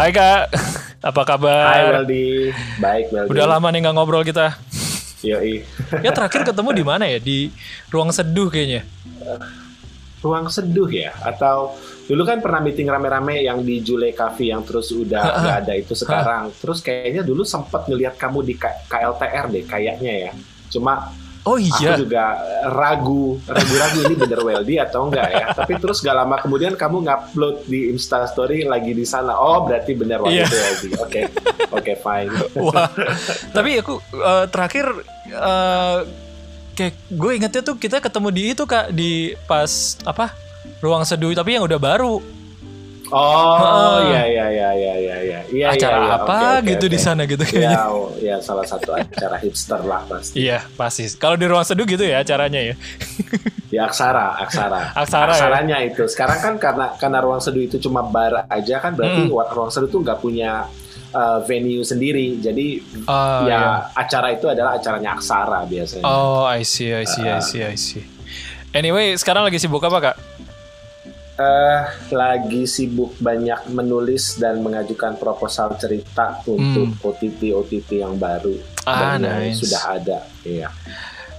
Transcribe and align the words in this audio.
Hai 0.00 0.16
kak, 0.16 0.48
apa 1.12 1.22
kabar? 1.28 1.76
Hai 1.76 1.92
Weldy, 1.92 2.48
baik 2.80 3.12
Weldy. 3.12 3.36
Udah 3.36 3.44
lama 3.44 3.68
nih 3.68 3.84
nggak 3.84 3.92
ngobrol 4.00 4.24
kita. 4.24 4.56
Yoi. 5.20 5.60
Ya 6.00 6.08
terakhir 6.08 6.48
ketemu 6.48 6.72
di 6.72 6.80
mana 6.80 7.04
ya? 7.04 7.20
Di 7.20 7.52
ruang 7.92 8.08
seduh 8.08 8.48
kayaknya. 8.48 8.80
Ruang 10.24 10.48
seduh 10.48 10.88
ya? 10.88 11.12
Atau 11.20 11.76
dulu 12.08 12.24
kan 12.24 12.40
pernah 12.40 12.64
meeting 12.64 12.88
rame-rame 12.88 13.44
yang 13.44 13.60
di 13.60 13.84
Jule 13.84 14.16
Cafe 14.16 14.48
yang 14.48 14.64
terus 14.64 14.88
udah 14.88 15.20
nggak 15.20 15.56
ada 15.68 15.72
itu 15.76 15.92
sekarang. 15.92 16.48
Terus 16.56 16.80
kayaknya 16.80 17.20
dulu 17.20 17.44
sempat 17.44 17.84
ngeliat 17.84 18.16
kamu 18.16 18.40
di 18.40 18.56
K- 18.56 18.88
KLTR 18.88 19.52
deh 19.52 19.68
kayaknya 19.68 20.12
ya. 20.16 20.32
Cuma 20.72 21.12
Oh 21.42 21.56
iya. 21.56 21.96
aku 21.96 22.04
juga 22.04 22.36
ragu, 22.66 23.40
ragu-ragu 23.44 23.98
ini 24.04 24.14
bener 24.14 24.40
Weldy 24.40 24.76
atau 24.76 25.08
enggak 25.08 25.28
ya. 25.30 25.46
Tapi 25.50 25.80
terus 25.80 25.98
gak 25.98 26.12
lama 26.12 26.36
kemudian 26.36 26.76
kamu 26.76 27.00
ngupload 27.02 27.64
di 27.64 27.88
Insta 27.88 28.24
Story 28.24 28.64
lagi 28.64 28.92
di 28.92 29.02
sana. 29.02 29.34
Oh 29.34 29.64
berarti 29.64 29.96
bener 29.96 30.20
waktu 30.20 30.36
Iya. 30.36 30.44
itu 30.44 30.56
Weldy. 30.56 30.88
Oke, 31.00 31.20
oke 31.70 31.92
fine. 31.96 32.30
Wah. 32.60 32.92
Tapi 33.50 33.70
aku 33.80 33.94
eh, 34.12 34.44
terakhir 34.46 34.86
eh, 35.26 35.98
kayak 36.70 36.94
gue 37.08 37.30
ingetnya 37.34 37.62
tuh 37.62 37.76
kita 37.76 37.98
ketemu 37.98 38.28
di 38.30 38.42
itu 38.50 38.64
kak 38.64 38.86
di 38.90 39.12
pas 39.44 39.68
apa 40.02 40.32
ruang 40.78 41.04
seduh 41.04 41.32
tapi 41.32 41.56
yang 41.56 41.64
udah 41.64 41.76
baru. 41.76 42.20
Oh 43.10 43.98
iya 44.06 44.22
iya 44.24 44.46
iya 44.48 44.70
iya 44.72 44.94
iya 44.96 45.16
iya. 45.20 45.40
Iya, 45.50 45.66
Acara 45.74 45.98
iya. 45.98 46.14
apa 46.16 46.36
oke, 46.58 46.68
gitu 46.70 46.86
oke. 46.86 46.94
di 46.94 46.98
sana 46.98 47.22
gitu 47.26 47.42
Ya, 47.42 47.50
kayaknya. 47.50 47.78
oh, 47.90 48.08
ya 48.16 48.36
salah 48.38 48.62
satu 48.62 48.94
acara 48.94 49.36
hipster 49.36 49.80
lah 49.82 50.06
pasti. 50.06 50.36
Iya 50.40 50.62
pasti. 50.74 51.04
Kalau 51.14 51.34
di 51.34 51.44
ruang 51.44 51.62
seduh 51.62 51.82
gitu 51.84 52.02
ya 52.02 52.22
acaranya 52.22 52.60
ya. 52.62 52.74
Di 53.66 53.78
Aksara, 53.78 54.34
Aksara. 54.38 54.94
Aksara, 54.94 55.30
ya? 55.30 55.34
Aksaranya 55.38 55.76
itu. 55.82 56.02
Sekarang 56.06 56.38
kan 56.38 56.54
karena 56.56 56.86
karena 56.94 57.18
ruang 57.18 57.38
seduh 57.38 57.60
itu 57.60 57.78
cuma 57.78 58.02
bar 58.02 58.46
aja 58.46 58.78
kan 58.78 58.94
berarti 58.94 59.26
Hmm. 59.26 59.34
ruang 59.50 59.70
seduh 59.70 59.86
tuh 59.86 60.02
nggak 60.02 60.18
punya 60.18 60.66
uh, 61.10 61.38
venue 61.42 61.82
sendiri. 61.82 62.38
Jadi 62.38 62.82
Ah, 63.06 63.42
ya 63.42 63.46
iya. 63.46 63.60
acara 63.94 64.30
itu 64.30 64.46
adalah 64.46 64.74
acaranya 64.74 65.14
Aksara 65.14 65.66
biasanya. 65.66 66.02
Oh 66.02 66.42
I 66.42 66.62
see 66.62 66.90
I 66.90 67.06
see 67.06 67.22
I 67.22 67.38
see 67.38 67.62
I 67.62 67.74
see. 67.74 68.02
Anyway 68.70 69.14
sekarang 69.14 69.42
lagi 69.42 69.58
sibuk 69.58 69.82
apa 69.82 69.98
kak? 70.00 70.16
Eh, 71.40 71.80
lagi 72.12 72.62
sibuk 72.64 73.16
banyak 73.16 73.70
menulis 73.70 74.36
dan 74.36 74.60
mengajukan 74.60 75.16
proposal 75.16 75.72
cerita 75.74 76.36
untuk 76.44 76.92
OTT 77.02 77.50
OTT 77.50 77.90
yang 77.98 78.14
baru 78.14 78.60
Hmm. 78.80 78.84
Ah, 78.86 79.16
dan 79.16 79.24
yang 79.24 79.40
nice. 79.48 79.60
sudah 79.60 79.82
ada. 79.90 80.18
Iya. 80.42 80.68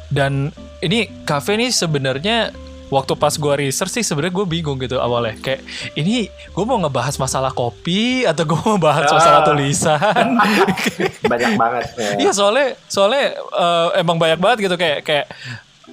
Dan 0.08 0.49
ini 0.80 1.05
kafe 1.21 1.53
nih 1.53 1.69
sebenarnya 1.69 2.49
waktu 2.88 3.13
pas 3.13 3.33
gua 3.33 3.55
research 3.55 3.93
sih 3.93 4.03
sebenarnya 4.03 4.35
gue 4.35 4.47
bingung 4.49 4.75
gitu 4.77 4.97
awalnya 4.97 5.38
kayak 5.38 5.63
ini 5.93 6.25
gue 6.27 6.63
mau 6.63 6.75
ngebahas 6.77 7.15
masalah 7.15 7.49
kopi 7.49 8.25
atau 8.25 8.43
gue 8.43 8.59
mau 8.59 8.75
bahas 8.77 9.05
Ah. 9.05 9.15
masalah 9.15 9.41
tulisan 9.43 10.27
Banyak 11.31 11.52
banget. 11.55 11.86
ya. 11.95 12.09
iya 12.19 12.31
soalnya 12.31 12.75
soalnya 12.86 13.31
eh, 13.38 13.88
emang 13.97 14.17
banyak 14.17 14.38
banget 14.38 14.58
gitu 14.65 14.75
kayak 14.75 15.02
kayak 15.02 15.25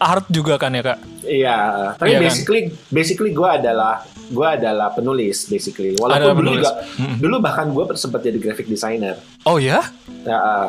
art 0.01 0.27
juga 0.29 0.57
kan 0.57 0.71
ya 0.71 0.83
kak 0.85 0.99
Iya, 1.21 1.59
tapi 1.95 2.09
Iya 2.09 2.17
kan? 2.17 2.25
basically 2.25 2.61
basically 2.89 3.31
gue 3.31 3.45
adalah 3.45 4.01
gue 4.27 4.49
adalah 4.49 4.89
penulis 4.91 5.45
basically. 5.45 5.93
Walaupun 5.93 6.17
Adalah 6.19 6.33
dulu 6.33 6.41
penulis. 6.49 6.65
juga 6.65 6.73
Mm-mm. 6.97 7.17
dulu 7.19 7.37
bahkan 7.39 7.67
gue 7.69 7.85
sempat 7.95 8.21
jadi 8.23 8.39
graphic 8.39 8.65
designer. 8.67 9.21
oh 9.43 9.57
ya 9.57 9.85
Ya, 10.21 10.37
uh, 10.37 10.69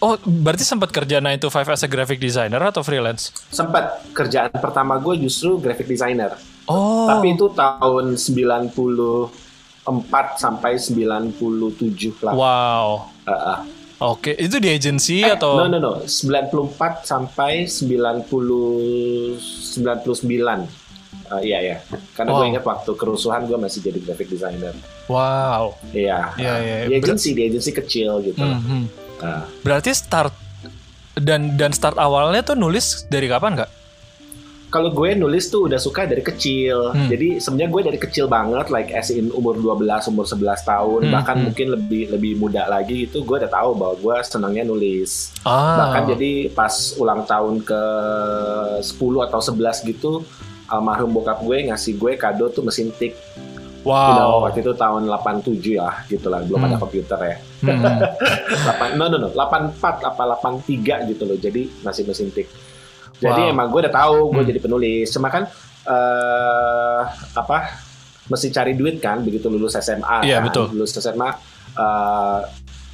oh 0.00 0.14
berarti 0.18 0.62
sempat 0.62 0.88
kerja 0.88 1.18
9 1.18 1.36
to 1.38 1.48
5 1.48 1.68
as 1.70 1.82
a 1.82 1.88
graphic 1.88 2.16
designer 2.16 2.60
atau 2.62 2.80
freelance 2.80 3.28
sempat 3.46 3.84
kerjaan 4.10 4.48
pertama 4.54 4.96
gue 4.96 5.20
justru 5.20 5.56
graphic 5.56 5.84
designer. 5.86 6.32
oh 6.64 7.04
Tapi 7.06 7.34
itu 7.34 7.48
tahun 7.50 8.16
94 8.16 9.28
sampai 10.36 10.72
97 10.74 11.36
lah. 12.20 12.32
wow 12.32 12.88
Uh, 13.22 13.32
uh. 13.32 13.58
Oke 14.00 14.32
itu 14.32 14.56
di 14.56 14.68
agency 14.68 15.20
Eh, 15.20 15.30
atau 15.30 15.56
No 15.56 15.68
no 15.68 15.78
no, 15.78 15.92
94 16.02 17.04
sampai 17.04 17.64
90 17.64 19.38
99. 19.76 20.66
Uh, 21.26 21.38
iya 21.38 21.58
ya, 21.60 21.76
karena 22.12 22.30
gue 22.32 22.38
Wow. 22.40 22.50
ingat 22.50 22.64
waktu 22.64 22.90
kerusuhan 22.92 23.46
gue 23.46 23.54
masih 23.54 23.78
jadi 23.80 23.98
graphic 24.00 24.26
designer. 24.28 24.74
wow 25.06 25.78
Iya, 25.90 26.34
Iya, 26.34 26.54
iya. 26.58 26.76
di 26.86 26.94
agensi, 26.96 27.34
di 27.34 27.46
agensi 27.46 27.70
kecil 27.70 28.18
gitu. 28.20 28.38
loh. 28.40 28.58
Mhm. 28.58 28.82
Nah, 29.20 29.46
Berarti 29.62 29.90
start 29.90 30.34
dan 31.14 31.54
dan 31.54 31.70
start 31.70 31.94
awalnya 31.96 32.42
tuh 32.42 32.54
nulis 32.54 33.06
dari 33.06 33.26
kapan 33.26 33.54
kak? 33.56 33.70
Kalau 34.70 34.94
gue 34.94 35.18
nulis 35.18 35.50
tuh 35.50 35.66
udah 35.66 35.76
suka 35.76 36.06
dari 36.06 36.22
kecil. 36.22 36.94
Hmm. 36.94 37.10
Jadi 37.10 37.42
sebenarnya 37.42 37.70
gue 37.70 37.82
dari 37.90 37.98
kecil 37.98 38.30
banget, 38.30 38.70
like 38.70 38.94
as 38.94 39.10
in 39.10 39.28
umur 39.34 39.58
12, 39.58 39.82
umur 40.08 40.24
11 40.24 40.62
tahun, 40.62 41.00
Hmm, 41.04 41.12
bahkan 41.12 41.36
hmm. 41.36 41.44
mungkin 41.50 41.66
lebih 41.74 42.02
lebih 42.14 42.32
muda 42.38 42.70
lagi 42.70 43.04
itu 43.04 43.20
gue 43.20 43.36
udah 43.42 43.50
tahu 43.50 43.74
bahwa 43.74 43.94
gue 43.98 44.16
senangnya 44.22 44.62
nulis. 44.62 45.34
Ah, 45.42 45.84
Bahkan 45.84 46.02
jadi 46.14 46.54
pas 46.54 46.70
ulang 46.96 47.26
tahun 47.26 47.66
ke 47.66 47.82
10 48.78 49.26
atau 49.26 49.40
11 49.42 49.90
gitu, 49.90 50.22
almarhum 50.70 51.10
bokap 51.10 51.42
gue 51.42 51.66
ngasih 51.68 51.98
gue 51.98 52.14
kado 52.14 52.46
tuh 52.48 52.62
mesin 52.62 52.94
tik. 52.94 53.18
You 53.80 53.88
know, 53.88 54.44
wow. 54.44 54.44
waktu 54.44 54.60
itu 54.60 54.76
tahun 54.76 55.08
87 55.08 55.80
ya, 55.80 56.04
gitu 56.04 56.28
lah, 56.28 56.44
belum 56.44 56.60
Hmm. 56.60 56.68
ada 56.68 56.76
komputer 56.76 57.16
ya. 57.16 57.36
Hmm. 57.64 57.80
8, 58.92 59.00
no 59.00 59.08
no 59.08 59.16
no 59.16 59.28
84 59.32 60.04
apa 60.04 60.22
83 60.36 61.08
gitu 61.08 61.24
loh 61.24 61.36
jadi 61.36 61.64
masih 61.80 62.04
mesin 62.04 62.28
tik 62.28 62.48
jadi 63.16 63.42
Wow. 63.42 63.52
emang 63.52 63.66
gue 63.68 63.80
udah 63.80 63.94
tahu 63.94 64.16
gue 64.30 64.38
Hmm. 64.38 64.48
jadi 64.48 64.60
penulis 64.60 65.06
cuma 65.08 65.28
kan 65.28 65.44
eh 65.84 67.02
apa 67.34 67.58
mesti 68.26 68.48
cari 68.48 68.72
duit 68.72 68.98
kan 68.98 69.20
begitu 69.20 69.46
lulus 69.46 69.74
SMA 69.74 70.22
Iya, 70.22 70.38
kan. 70.38 70.46
betul. 70.46 70.66
lulus 70.72 70.94
SMA 70.94 71.28
eh 71.72 72.40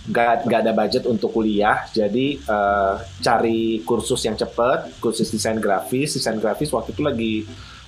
gak, 0.06 0.46
gak 0.46 0.60
ada 0.62 0.72
budget 0.72 1.02
untuk 1.04 1.30
kuliah 1.30 1.82
jadi 1.90 2.26
eh, 2.38 2.94
cari 3.20 3.60
kursus 3.82 4.22
yang 4.22 4.34
cepet 4.34 4.96
kursus 4.96 5.28
desain 5.28 5.58
grafis 5.58 6.14
desain 6.14 6.36
grafis 6.36 6.70
waktu 6.70 6.90
itu 6.90 7.02
lagi 7.02 7.34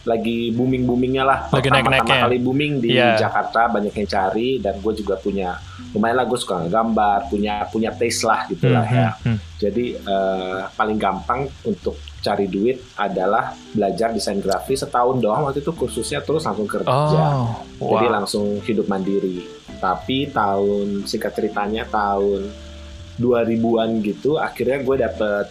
lagi 0.08 0.48
booming 0.50 0.82
boomingnya 0.82 1.22
lah 1.22 1.38
Lagi 1.46 1.68
Pertama- 1.68 1.76
naik-naiknya. 1.92 2.08
pertama 2.08 2.24
kali 2.24 2.38
booming 2.40 2.72
di 2.78 2.90
Iya. 2.90 3.20
Jakarta 3.20 3.60
banyak 3.68 3.92
yang 3.92 4.08
cari 4.08 4.48
dan 4.56 4.74
gue 4.78 4.92
juga 4.94 5.14
punya 5.16 5.60
lumayan 5.88 6.16
lah 6.16 6.24
gue 6.24 6.36
suka 6.36 6.64
gambar 6.66 7.28
punya 7.28 7.64
punya 7.66 7.90
taste 7.90 8.22
lah 8.22 8.44
gitu 8.46 8.66
lah 8.66 8.82
Hmm, 8.82 8.96
ya 8.98 9.10
hmm, 9.10 9.24
hmm. 9.26 9.38
jadi 9.58 9.84
eh, 9.98 10.60
paling 10.70 10.96
gampang 10.96 11.40
untuk 11.62 11.94
cari 12.18 12.44
duit 12.46 12.76
adalah 12.94 13.44
belajar 13.70 14.10
desain 14.10 14.36
grafis 14.36 14.80
setahun 14.80 15.16
doang 15.16 15.44
waktu 15.44 15.60
itu 15.60 15.70
kursusnya 15.70 16.18
terus 16.18 16.42
langsung 16.42 16.66
kerja 16.66 16.90
Oh, 16.90 17.94
jadi 17.94 18.06
wow. 18.06 18.14
langsung 18.16 18.58
hidup 18.60 18.84
mandiri 18.86 19.44
tapi 19.78 20.26
tahun 20.28 21.04
singkat 21.04 21.32
ceritanya 21.32 21.86
tahun 21.86 22.50
2000-an 23.16 23.98
gitu 24.00 24.36
akhirnya 24.36 24.78
gue 24.80 24.96
dapet 24.98 25.46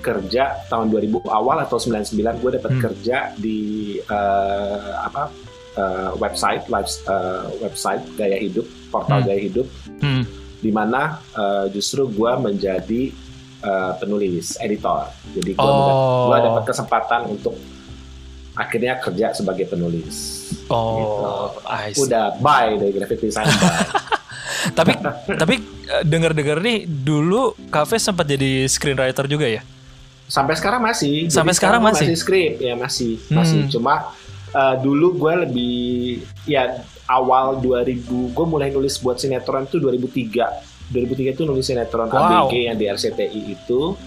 kerja 0.00 0.44
tahun 0.66 0.88
2000 0.88 1.22
awal 1.22 1.60
atau 1.60 1.76
99 1.76 2.10
gue 2.36 2.50
dapet 2.52 2.70
Hmm. 2.70 2.82
kerja 2.82 3.16
di 3.34 3.60
eh, 3.96 4.90
apa 4.98 5.30
eh, 5.72 6.10
website 6.16 6.66
live 6.66 6.90
eh, 7.06 7.44
website 7.60 8.02
gaya 8.14 8.36
hidup 8.36 8.64
portal 8.88 9.20
Hmm. 9.20 9.26
gaya 9.26 9.40
hidup 9.40 9.66
Hmm. 9.98 10.24
di 10.58 10.70
mana 10.70 11.00
eh, 11.30 11.66
justru 11.70 12.08
gue 12.08 12.32
menjadi 12.36 13.02
eh, 13.60 13.92
penulis 13.94 14.56
editor 14.56 15.04
jadi 15.30 15.52
gue 15.52 15.62
Oh. 15.62 16.32
dapat 16.32 16.64
kesempatan 16.66 17.28
untuk 17.28 17.54
akhirnya 18.52 18.98
kerja 18.98 19.32
sebagai 19.32 19.64
penulis 19.66 20.40
Oh, 20.66 21.50
see. 21.88 22.00
udah 22.00 22.38
bye 22.38 22.74
dari 22.74 22.90
graphic 22.90 23.20
design 23.20 23.46
bye. 23.46 23.86
Tapi 24.70 24.92
tapi 25.34 25.54
dengar-dengar 26.04 26.60
nih 26.60 26.84
dulu 26.84 27.56
kafe 27.68 27.96
sempat 27.96 28.24
jadi 28.24 28.66
screenwriter 28.66 29.24
juga 29.24 29.48
ya? 29.48 29.64
Sampai 30.30 30.54
sekarang 30.54 30.78
masih 30.80 31.26
Sampai 31.26 31.52
sekarang 31.52 31.82
gua 31.82 31.90
masih? 31.90 32.06
masih 32.06 32.16
skrip 32.16 32.54
ya 32.56 32.74
masih 32.74 33.18
Hmm. 33.26 33.36
masih 33.36 33.60
cuma 33.68 34.14
eh, 34.50 34.74
dulu 34.78 35.18
gue 35.18 35.34
lebih 35.44 35.74
ya 36.44 36.78
awal 37.04 37.58
2000 37.58 37.98
gue 38.30 38.46
mulai 38.46 38.70
nulis 38.70 38.96
buat 38.96 39.18
sinetron 39.18 39.66
tuh 39.66 39.78
2003 39.78 40.46
2003 40.88 41.34
itu 41.34 41.42
nulis 41.42 41.62
sinetron 41.64 42.06
Wow. 42.06 42.46
ABG 42.46 42.54
yang 42.64 42.76
di 42.76 42.86
RCTI 42.86 43.40
itu 43.48 43.98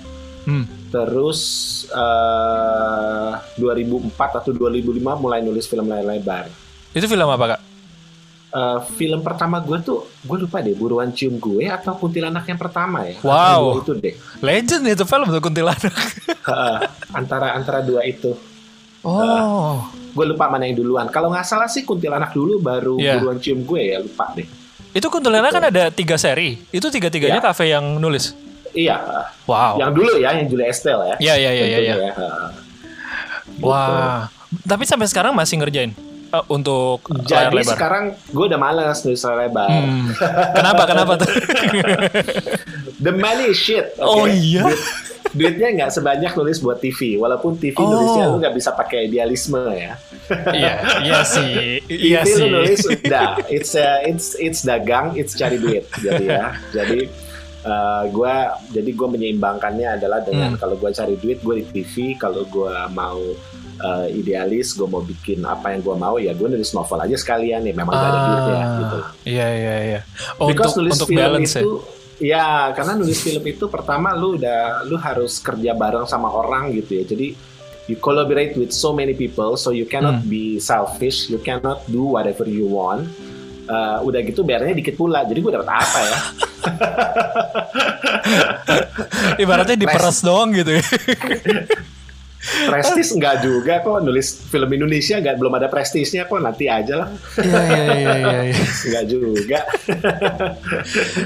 Hmm. 0.43 0.63
terus 0.89 1.39
eh 1.87 3.31
2004 3.55 4.11
atau 4.37 4.51
2005 4.51 4.91
mulai 5.15 5.39
nulis 5.39 5.63
film 5.63 5.85
layar 5.85 6.03
lebar 6.05 6.45
Itu 6.91 7.05
film 7.05 7.25
apa 7.25 7.45
kak? 7.49 7.59
Eh, 8.53 8.79
film 8.94 9.25
pertama 9.25 9.57
gue 9.57 9.81
tuh 9.81 10.05
gue 10.21 10.38
lupa 10.38 10.61
deh 10.61 10.77
buruan 10.77 11.09
cium 11.09 11.41
gue 11.41 11.65
atau 11.65 11.97
kuntilanak 11.97 12.45
yang 12.45 12.61
pertama 12.61 13.01
ya 13.01 13.17
Wow. 13.25 13.81
Itu 13.81 13.97
deh 13.97 14.13
Legend 14.39 14.94
itu 14.94 15.03
film 15.03 15.25
tuh 15.25 15.41
kuntilanak. 15.41 15.89
Antara 17.17 17.57
antara 17.57 17.81
dua 17.81 18.05
itu 18.05 18.29
Oh, 19.01 19.83
gue 19.89 20.25
lupa 20.29 20.47
mana 20.47 20.63
yang 20.63 20.77
duluan 20.77 21.09
kalau 21.09 21.27
nggak 21.27 21.44
salah 21.44 21.65
sih 21.65 21.81
kuntilanak 21.81 22.29
dulu 22.31 22.61
baru 22.61 22.95
Iya. 22.95 23.17
buruan 23.17 23.41
cium 23.41 23.65
gue 23.65 23.81
ya 23.83 23.97
lupa 24.00 24.29
deh 24.31 24.45
itu 24.94 25.07
kuntilanak 25.09 25.50
kan 25.50 25.63
ada 25.67 25.89
tiga 25.89 26.13
seri. 26.15 26.53
Itu 26.69 26.88
tiga-tiganya 26.88 27.41
Ya. 27.41 27.44
kafe 27.44 27.67
yang 27.67 27.97
nulis. 27.97 28.38
iya 28.71 29.01
Wow. 29.44 29.81
yang 29.81 29.91
dulu 29.91 30.13
ya 30.15 30.29
yang 30.31 30.45
Julia 30.45 30.69
Estelle 30.69 31.01
ya 31.03 31.15
Iya 31.17 31.33
iya 31.35 31.51
iya 31.51 31.65
iya. 31.65 31.77
Iya. 31.79 31.95
ya. 31.97 32.11
Gitu. 33.50 33.65
Wah. 33.65 34.29
Tapi 34.61 34.85
sampai 34.85 35.09
sekarang 35.09 35.33
masih 35.33 35.57
ngerjain. 35.57 36.12
Uh, 36.33 36.44
untuk 36.47 37.06
Jadi 37.21 37.30
layar 37.31 37.53
lebar? 37.53 37.71
sekarang 37.71 38.03
gue 38.27 38.45
udah 38.45 38.59
males 38.59 39.00
nulis 39.01 39.21
layar 39.21 39.39
lebar. 39.44 39.69
Hmm. 39.69 40.06
Kenapa? 40.51 40.83
Kenapa 40.83 41.12
tuh? 41.15 41.30
The 43.00 43.12
money 43.12 43.45
is 43.47 43.57
shit. 43.57 43.94
oke? 43.97 44.07
Oh, 44.07 44.25
iya? 44.25 44.63
Duit- 44.63 44.85
duitnya 45.33 45.68
nggak 45.74 45.91
sebanyak 45.91 46.31
nulis 46.33 46.57
buat 46.59 46.77
TV. 46.77 47.15
Walaupun 47.15 47.57
TV 47.57 47.74
Oh. 47.75 47.88
nulisnya 47.88 48.25
lu 48.27 48.38
nggak 48.39 48.53
bisa 48.53 48.69
pakai 48.71 49.07
idealisme 49.07 49.59
ya. 49.69 49.94
Iya, 50.47 50.74
iya 51.01 51.19
sih. 51.24 51.81
Iya 51.83 52.21
TV 52.21 52.30
lu 52.30 52.38
sih. 52.38 52.50
nulis 52.50 52.81
udah. 52.88 53.29
It's 53.47 53.74
uh, 53.74 54.00
it's 54.03 54.27
it's 54.36 54.62
dagang, 54.62 55.13
it's 55.13 55.33
cari 55.33 55.57
duit. 55.57 55.89
Jadi 55.97 56.25
ya. 56.27 56.53
Jadi 56.71 57.09
uh, 57.63 58.03
gua 58.09 58.36
jadi 58.69 58.88
gue 58.88 59.07
menyeimbangkannya 59.09 59.97
adalah 59.97 60.21
dengan 60.21 60.53
Hmm. 60.53 60.59
kalau 60.59 60.75
gue 60.75 60.91
cari 60.91 61.15
duit 61.18 61.39
gue 61.39 61.56
di 61.59 61.81
TV. 61.81 61.94
Kalau 62.15 62.45
gue 62.45 62.71
mau 62.89 63.19
uh, 63.83 64.07
idealis, 64.07 64.74
gue 64.74 64.88
mau 64.88 65.00
bikin 65.00 65.44
apa 65.44 65.75
yang 65.75 65.83
gue 65.83 65.94
mau 65.94 66.15
ya 66.15 66.31
gue 66.31 66.47
nulis 66.47 66.71
novel 66.71 67.03
aja 67.03 67.13
sekalian 67.13 67.62
ya. 67.62 67.74
Memang 67.75 67.94
gak 67.94 68.07
ada 68.07 68.19
duitnya 68.24 68.65
gitu. 68.80 68.97
Iya, 69.27 69.47
iya, 69.51 69.75
iya. 69.83 70.00
Oh, 70.39 70.47
Because 70.47 70.74
untuk 70.74 70.80
nulis 70.81 70.91
untuk 70.95 71.07
film 71.12 71.19
balance 71.19 71.53
itu 71.53 71.71
ya. 72.24 72.71
karena 72.71 72.94
nulis 72.95 73.19
film 73.19 73.44
itu 73.44 73.65
pertama 73.68 74.15
lu 74.15 74.39
udah 74.39 74.88
lu 74.88 74.95
harus 74.95 75.38
kerja 75.38 75.75
bareng 75.75 76.07
sama 76.07 76.31
orang 76.31 76.71
gitu 76.71 76.95
ya. 76.95 77.03
Jadi 77.03 77.27
you 77.91 78.00
collaborate 78.00 78.56
with 78.56 78.71
so 78.71 78.95
many 78.95 79.12
people 79.12 79.59
so 79.59 79.69
you 79.69 79.83
cannot 79.83 80.24
Hmm. 80.24 80.31
be 80.31 80.56
selfish, 80.57 81.27
you 81.27 81.38
cannot 81.38 81.83
do 81.91 82.15
whatever 82.15 82.47
you 82.47 82.63
want. 82.63 83.12
Uh, 83.63 84.00
udah 84.03 84.19
gitu 84.24 84.44
bayarnya 84.44 84.75
dikit 84.75 84.95
pula. 84.95 85.24
Jadi 85.24 85.39
gue 85.39 85.51
dapat 85.51 85.71
apa 85.71 86.00
ya? 86.00 86.07
ya. 86.07 86.19
Ibaratnya 89.44 89.75
diperes 89.75 90.19
doang 90.19 90.51
gitu 90.51 90.79
ya. 90.79 90.83
Prestis 92.43 93.09
enggak 93.09 93.39
juga 93.39 93.79
kok 93.79 93.99
nulis 93.99 94.35
film 94.43 94.67
Indonesia 94.69 95.15
enggak 95.15 95.35
belum 95.35 95.53
ada 95.53 95.67
prestisnya 95.67 96.23
kok 96.23 96.37
nanti 96.37 96.67
aja 96.67 96.93
lah. 96.97 97.09
Iya, 97.35 97.61
iya, 97.63 97.83
iya, 97.95 98.13
iya. 98.13 98.39
iya. 98.45 98.55
Enggak 98.83 99.03
juga. 99.07 99.59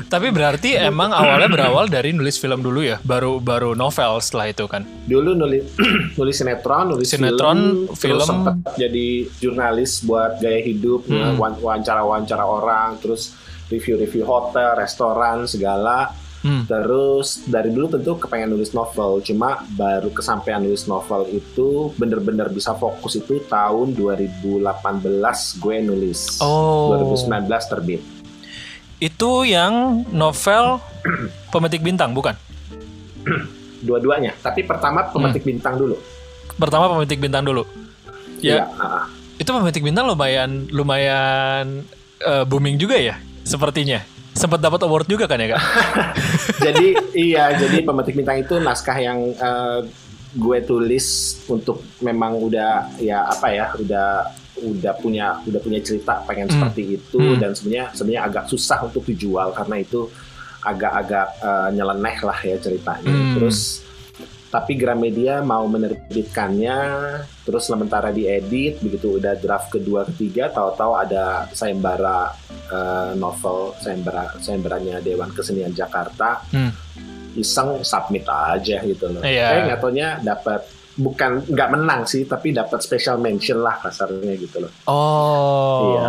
Tapi 0.08 0.28
berarti 0.30 0.76
emang 0.76 1.10
awalnya 1.10 1.48
berawal 1.48 1.86
dari 1.88 2.12
nulis 2.12 2.36
film 2.36 2.62
dulu 2.62 2.82
ya, 2.82 3.02
baru 3.02 3.38
baru 3.38 3.74
novel 3.74 4.20
setelah 4.20 4.48
itu 4.48 4.66
kan. 4.66 4.86
dulu 5.04 5.34
nulis 5.34 5.64
nulis 6.20 6.36
sinetron, 6.36 6.86
nulis 6.92 7.08
Sinetron, 7.08 7.58
film, 7.58 7.88
terus 7.90 8.00
film. 8.00 8.20
sempet 8.22 8.56
jadi 8.78 9.08
jurnalis 9.40 10.04
buat 10.04 10.38
gaya 10.38 10.60
hidup, 10.60 11.00
Hmm. 11.08 11.38
wan- 11.38 11.58
wawancara-wawancara 11.58 12.44
orang, 12.44 13.00
terus 13.00 13.32
review-review 13.68 14.22
hotel, 14.22 14.76
restoran, 14.76 15.46
segala. 15.46 16.12
Hmm. 16.38 16.64
Terus 16.64 17.44
dari 17.44 17.74
dulu 17.74 17.90
tentu 17.90 18.14
kepengen 18.16 18.54
nulis 18.54 18.72
novel, 18.72 19.26
cuma 19.26 19.66
baru 19.74 20.14
kesampaian 20.14 20.62
nulis 20.62 20.86
novel 20.86 21.26
itu 21.30 21.90
bener-bener 21.98 22.48
bisa 22.48 22.78
fokus 22.78 23.18
itu 23.18 23.42
tahun 23.44 23.98
2018 23.98 24.62
gue 25.58 25.76
nulis. 25.82 26.38
Oh. 26.40 26.94
2019 26.94 27.50
terbit. 27.66 28.02
Itu 28.98 29.46
yang 29.46 30.06
novel 30.10 30.78
Pemetik 31.54 31.82
Bintang, 31.82 32.14
bukan? 32.14 32.38
Dua-duanya, 33.78 34.34
tapi 34.40 34.66
pertama 34.66 35.06
pemetik 35.06 35.46
Hmm. 35.46 35.52
bintang 35.54 35.76
dulu. 35.78 35.96
Pertama 36.58 36.90
Pemetik 36.90 37.22
Bintang 37.22 37.46
dulu. 37.46 37.62
Iya, 38.42 38.66
Ya, 38.66 38.66
ah. 38.78 39.06
itu 39.38 39.50
Pemetik 39.50 39.86
Bintang 39.86 40.10
lumayan 40.10 40.66
lumayan 40.70 41.86
eh, 42.18 42.44
booming 42.46 42.82
juga 42.82 42.98
ya, 42.98 43.22
sepertinya. 43.42 44.02
Sempat 44.38 44.62
dapat 44.62 44.80
award 44.82 45.06
juga 45.06 45.26
kan 45.26 45.36
ya, 45.36 45.52
Kak? 45.52 45.64
jadi 46.66 46.86
iya 47.12 47.52
jadi 47.54 47.82
pemetik 47.82 48.14
bintang 48.14 48.38
itu 48.38 48.58
naskah 48.58 48.96
yang 48.96 49.34
eh, 49.34 49.80
gue 50.32 50.58
tulis 50.62 51.06
untuk 51.48 51.82
memang 52.00 52.38
udah 52.38 52.94
ya 53.00 53.26
apa 53.26 53.48
ya 53.50 53.66
udah 53.74 54.08
udah 54.58 54.94
punya 54.98 55.42
udah 55.44 55.58
punya 55.58 55.80
cerita 55.82 56.22
pengen 56.24 56.46
Hmm. 56.46 56.54
seperti 56.56 56.98
itu 56.98 57.18
Hmm. 57.18 57.38
dan 57.38 57.52
sebenarnya 57.54 57.86
sebenarnya 57.92 58.24
agak 58.24 58.46
susah 58.48 58.80
untuk 58.84 59.02
dijual 59.04 59.50
karena 59.52 59.78
itu 59.78 60.06
agak-agak 60.60 61.28
eh, 61.40 61.70
nyeleneh 61.74 62.18
lah 62.22 62.40
ya 62.42 62.58
ceritanya 62.58 63.10
Hmm. 63.10 63.34
terus 63.34 63.82
tapi 64.48 64.74
Gramedia 64.74 65.40
mau 65.42 65.68
menerbitkannya 65.68 66.78
terus 67.42 67.64
sementara 67.64 68.10
diedit 68.10 68.80
begitu 68.80 69.18
udah 69.18 69.36
draft 69.36 69.70
kedua 69.70 70.04
ketiga 70.06 70.48
tahu-tahu 70.50 70.96
ada 70.96 71.26
sayembara 71.52 72.32
eh, 72.68 73.12
novel 73.14 73.76
sayembara 73.78 74.36
sayembaranya 74.38 75.00
Dewan 75.00 75.30
Kesenian 75.30 75.72
Jakarta 75.72 76.40
Hmm. 76.48 76.72
iseng 77.34 77.80
submit 77.82 78.24
aja 78.24 78.82
gitu 78.82 79.06
loh 79.08 79.22
Iya. 79.22 79.46
eh 79.52 79.62
nggak 79.68 79.80
taunya 79.80 80.18
dapat 80.18 80.64
bukan 80.96 81.46
nggak 81.46 81.70
menang 81.70 82.02
sih 82.04 82.24
tapi 82.24 82.50
dapat 82.50 82.80
special 82.80 83.18
mention 83.18 83.60
lah 83.60 83.78
kasarnya 83.78 84.34
gitu 84.36 84.58
loh 84.60 84.72
Oh. 84.84 85.80
Iya. 85.86 86.08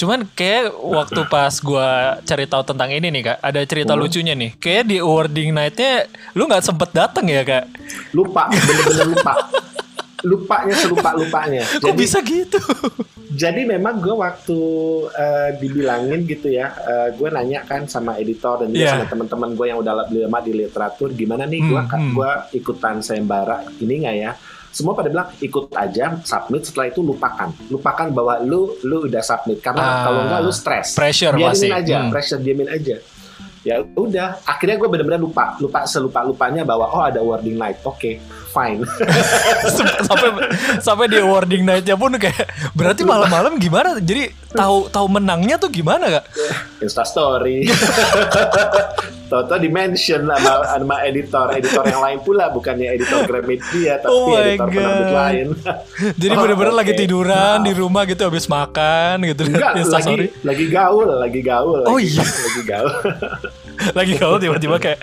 Cuman 0.00 0.24
kayak 0.30 0.72
waktu 0.72 1.20
pas 1.26 1.52
gua 1.60 1.88
cari 2.22 2.44
tahu 2.44 2.62
tentang 2.64 2.88
ini 2.88 3.08
nih 3.10 3.22
kak, 3.26 3.38
ada 3.38 3.60
cerita 3.62 3.92
Hmm. 3.92 4.00
lucunya 4.00 4.32
nih. 4.32 4.56
Kayak 4.56 4.84
di 4.86 4.96
awarding 4.98 5.52
night-nya 5.52 5.92
lu 6.32 6.48
nggak 6.48 6.64
sempet 6.64 6.88
datang 6.90 7.28
ya 7.28 7.44
kak? 7.44 7.64
lupa 8.10 8.48
bener-bener 8.48 9.06
lupa 9.10 9.34
lupanya 10.20 10.74
selupa 10.74 11.10
lupanya 11.12 11.64
Kok 11.80 11.96
bisa 11.96 12.20
gitu? 12.20 12.60
Jadi 13.32 13.64
memang 13.64 13.98
gue 13.98 14.12
waktu 14.12 14.58
eh, 15.08 15.50
dibilangin 15.56 16.22
gitu 16.24 16.50
ya, 16.50 16.68
eh, 16.76 17.08
gue 17.14 17.28
nanya 17.30 17.62
kan 17.62 17.86
sama 17.86 18.14
editor 18.14 18.60
dan 18.60 18.68
juga 18.68 18.84
Iya. 18.84 18.92
sama 18.92 19.06
teman-teman 19.06 19.50
gue 19.54 19.66
yang 19.66 19.78
udah 19.78 19.94
lama 20.04 20.38
di 20.40 20.52
literatur, 20.52 21.14
gimana 21.14 21.46
nih 21.46 21.62
gue 21.62 21.78
Hmm, 21.78 21.88
hmm. 21.88 22.12
gua 22.12 22.30
ikutan 22.50 23.00
sayembara 23.00 23.64
ini 23.78 23.94
nggak 23.98 24.16
ya? 24.18 24.32
Semua 24.70 24.94
pada 24.94 25.06
bilang 25.06 25.28
ikut 25.36 25.66
aja, 25.72 26.14
submit 26.22 26.62
setelah 26.62 26.86
itu 26.86 27.00
lupakan, 27.00 27.50
lupakan 27.66 28.06
bahwa 28.08 28.38
lu 28.38 28.78
lu 28.80 29.04
udah 29.04 29.18
submit 29.18 29.58
karena 29.58 29.82
Ah, 29.82 29.94
kalau 30.06 30.20
nggak 30.24 30.40
lu 30.40 30.52
stres, 30.52 30.94
pressure 30.94 31.34
diamin 31.34 31.50
pasti. 31.50 31.68
aja, 31.68 31.96
Hmm. 31.98 32.08
pressure 32.08 32.38
diamin 32.38 32.70
aja. 32.70 32.96
Ya 33.60 33.76
udah, 33.84 34.40
akhirnya 34.40 34.80
gue 34.80 34.88
benar-benar 34.88 35.20
lupa, 35.20 35.52
lupa 35.58 35.84
selupa 35.84 36.24
lupanya 36.24 36.64
bahwa 36.64 36.88
oh 36.88 37.02
ada 37.02 37.20
wording 37.20 37.60
night, 37.60 37.76
oke, 37.82 38.16
fine. 38.48 38.80
sampai 40.08 40.28
sampai 40.80 41.06
di 41.06 41.20
awarding 41.20 41.68
night-nya 41.68 41.92
pun 41.92 42.14
kayak 42.16 42.48
berarti 42.72 43.04
malam-malam 43.04 43.60
gimana? 43.60 44.00
Jadi 44.00 44.32
tahu 44.48 44.88
tahu 44.88 45.06
menangnya 45.10 45.60
tuh 45.60 45.68
gimana 45.68 46.08
kak? 46.08 46.24
Insta 46.80 47.04
story. 47.04 47.68
Toto 49.30 49.54
di 49.62 49.70
mention 49.70 50.26
sama, 50.26 50.52
sama 50.74 50.96
editor, 51.06 51.54
editor 51.54 51.86
yang 51.86 52.02
lain 52.02 52.18
pula 52.26 52.50
bukannya 52.50 52.98
editor 52.98 53.30
Gramedia 53.30 54.02
tapi 54.02 54.10
Oh 54.10 54.34
editor 54.34 54.66
penerbit 54.66 55.10
lain. 55.14 55.46
Jadi 56.26 56.32
Oh, 56.34 56.42
bener-bener 56.42 56.74
lagi 56.74 56.92
oke. 56.98 57.00
tiduran 57.06 57.62
Maaf. 57.62 57.66
di 57.70 57.72
rumah 57.78 58.02
gitu 58.10 58.22
habis 58.26 58.50
makan 58.50 59.22
gitu. 59.30 59.46
Enggak, 59.46 59.72
lagi 59.86 60.16
lagi 60.42 60.66
gaul, 60.66 61.06
lagi 61.06 61.40
gaul. 61.46 61.86
Oh 61.86 61.94
lagi, 61.94 62.10
iya. 62.10 62.26
lagi 62.26 62.62
gaul. 62.66 62.92
lagi 63.94 64.12
kalau 64.18 64.36
tiba-tiba 64.42 64.76
kayak 64.82 64.98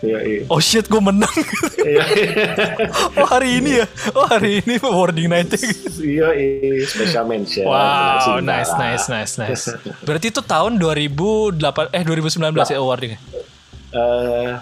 Iya, 0.00 0.18
iya. 0.24 0.40
oh 0.48 0.56
shit 0.56 0.88
gue 0.88 0.96
menang. 0.96 1.28
Iya, 1.76 2.00
oh 3.20 3.28
hari 3.28 3.60
ini 3.60 3.84
ya. 3.84 3.86
Oh 4.16 4.24
hari 4.24 4.64
ini 4.64 4.80
awarding 4.80 5.28
gitu. 5.44 5.60
iya, 6.00 6.32
iya, 6.32 6.88
special 6.88 7.28
mention. 7.28 7.68
Wow, 7.68 8.40
nice, 8.40 8.72
nice, 8.80 9.12
nice, 9.12 9.36
nice. 9.36 9.68
Berarti 10.00 10.32
itu 10.32 10.40
tahun 10.40 10.80
2008 10.80 11.92
eh 11.92 12.00
2019 12.00 12.72
ya 12.72 12.80
awardingnya. 12.80 13.20
Eh, 13.90 14.52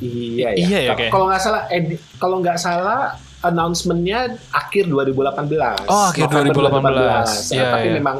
iya, 0.00 0.48
ya. 0.54 0.66
Iya 0.66 0.78
ya, 0.90 0.92
Kalau- 1.08 1.28
nggak 1.30 1.42
salah, 1.42 1.62
edi- 1.70 2.00
kalau 2.18 2.36
nggak 2.42 2.58
salah 2.58 3.14
announcement-nya 3.40 4.36
akhir 4.52 4.84
2018. 4.86 5.86
Oh, 5.88 6.10
akhir 6.12 6.28
November 6.28 6.54
2018. 6.82 7.56
Iya, 7.56 7.64
tapi 7.72 7.88
iya. 7.88 7.96
memang 7.96 8.16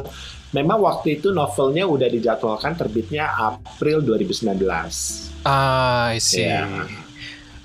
memang 0.51 0.77
waktu 0.83 1.21
itu 1.21 1.31
novelnya 1.31 1.87
udah 1.87 2.09
dijadwalkan 2.11 2.75
terbitnya 2.75 3.29
April 3.31 4.03
2019. 4.03 5.31
Ah, 5.45 6.11
I 6.11 6.19
see. 6.19 6.43
Iya. 6.43 6.67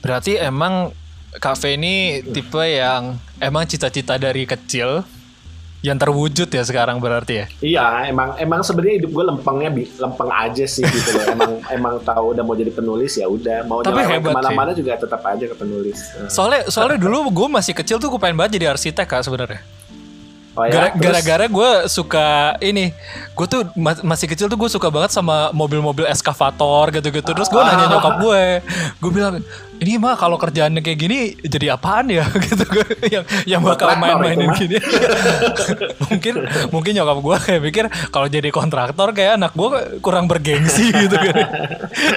Berarti 0.05 0.39
emang 0.39 0.95
kafe 1.37 1.75
ini 1.77 2.23
tipe 2.23 2.63
yang 2.63 3.19
emang 3.41 3.67
cita-cita 3.67 4.17
dari 4.17 4.47
kecil 4.47 5.03
yang 5.87 5.99
terwujud 6.03 6.51
ya 6.51 6.63
sekarang 6.67 6.99
berarti 6.99 7.35
ya. 7.39 7.47
Iya, 7.63 8.11
emang 8.11 8.35
emang 8.43 8.67
sebenarnya 8.67 9.07
hidup 9.07 9.11
gue 9.15 9.25
lempengnya 9.31 9.71
lempeng 10.03 10.31
aja 10.35 10.65
sih 10.67 10.83
gitu 10.83 11.15
loh. 11.15 11.25
emang 11.31 11.53
emang 11.79 11.95
tahu 12.03 12.35
udah 12.35 12.43
mau 12.43 12.59
jadi 12.59 12.75
penulis 12.75 13.15
ya 13.15 13.31
udah 13.31 13.63
mau 13.71 13.87
Tapi 13.87 14.03
hebat 14.03 14.35
ke 14.35 14.37
mana-mana 14.43 14.71
juga 14.75 14.99
tetap 14.99 15.23
aja 15.23 15.47
ke 15.47 15.55
penulis. 15.55 16.11
Eh. 16.19 16.27
Soalnya 16.27 16.67
soalnya 16.67 16.99
dulu 16.99 17.31
gue 17.31 17.49
masih 17.55 17.71
kecil 17.71 18.03
tuh 18.03 18.11
gue 18.11 18.19
pengen 18.19 18.35
banget 18.35 18.59
jadi 18.59 18.75
arsitek 18.75 19.07
kak 19.07 19.23
sebenarnya. 19.23 19.63
Oh 20.57 20.65
ya, 20.65 20.89
Gara-gara 20.89 21.45
gue 21.53 21.71
suka 21.85 22.57
ini, 22.65 22.89
gue 23.37 23.47
tuh 23.47 23.69
ma- 23.77 24.01
masih 24.01 24.25
kecil 24.25 24.49
tuh 24.49 24.57
gue 24.57 24.73
suka 24.73 24.89
banget 24.89 25.13
sama 25.13 25.53
mobil-mobil 25.53 26.09
eskavator 26.09 26.97
gitu-gitu. 26.97 27.29
Terus 27.29 27.53
gue 27.53 27.61
nanya 27.61 27.93
nyokap 27.93 28.25
gue, 28.25 28.45
gue 28.97 29.11
bilang, 29.13 29.45
ini 29.81 30.01
mah 30.01 30.17
kalau 30.17 30.41
kerjaannya 30.41 30.81
kayak 30.81 30.99
gini 30.99 31.19
jadi 31.45 31.77
apaan 31.77 32.09
ya? 32.09 32.25
Gitu 32.47 32.65
yang 33.11 33.25
yang 33.45 33.61
bakal 33.65 33.97
main-mainin 33.99 34.53
gini. 34.57 34.79
Mungkin 36.07 36.35
mungkin 36.71 36.93
nyokap 36.95 37.19
gue 37.19 37.37
kayak 37.43 37.63
pikir 37.71 37.85
kalau 38.15 38.29
jadi 38.31 38.49
kontraktor 38.55 39.11
kayak 39.11 39.41
anak 39.41 39.53
gue 39.53 40.01
kurang 40.01 40.31
bergengsi 40.31 40.95
gitu 41.03 41.17
kan. 41.17 41.37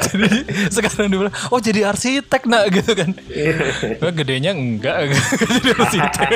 Jadi 0.06 0.30
sekarang 0.70 1.10
dia 1.10 1.20
bilang 1.26 1.36
oh 1.50 1.60
jadi 1.60 1.90
arsitek 1.90 2.46
nak 2.46 2.70
gitu 2.70 2.92
kan. 2.94 3.10
Gue 3.98 4.12
gedenya 4.14 4.54
enggak. 4.54 5.10
Jadi 5.40 5.70
arsitek. 5.74 6.30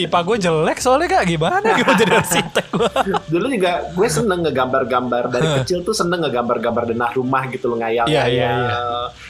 IPA 0.00 0.18
gue 0.24 0.36
jelek 0.40 0.78
soalnya 0.80 1.20
kak. 1.20 1.24
Gimana 1.28 1.66
gue 1.76 1.94
jadi 2.00 2.12
arsitek 2.16 2.66
gue 2.72 2.90
Dulu 3.28 3.46
juga 3.52 3.72
gue 3.92 4.08
seneng 4.08 4.40
ngegambar-gambar. 4.46 5.22
Dari 5.30 5.48
kecil 5.62 5.84
tuh 5.84 5.92
seneng 5.92 6.24
ngegambar-gambar 6.24 6.96
denah 6.96 7.10
rumah 7.12 7.44
gitu 7.52 7.68
loh 7.70 7.78
ngayal. 7.78 8.08
Iya, 8.08 8.24
iya, 8.30 8.50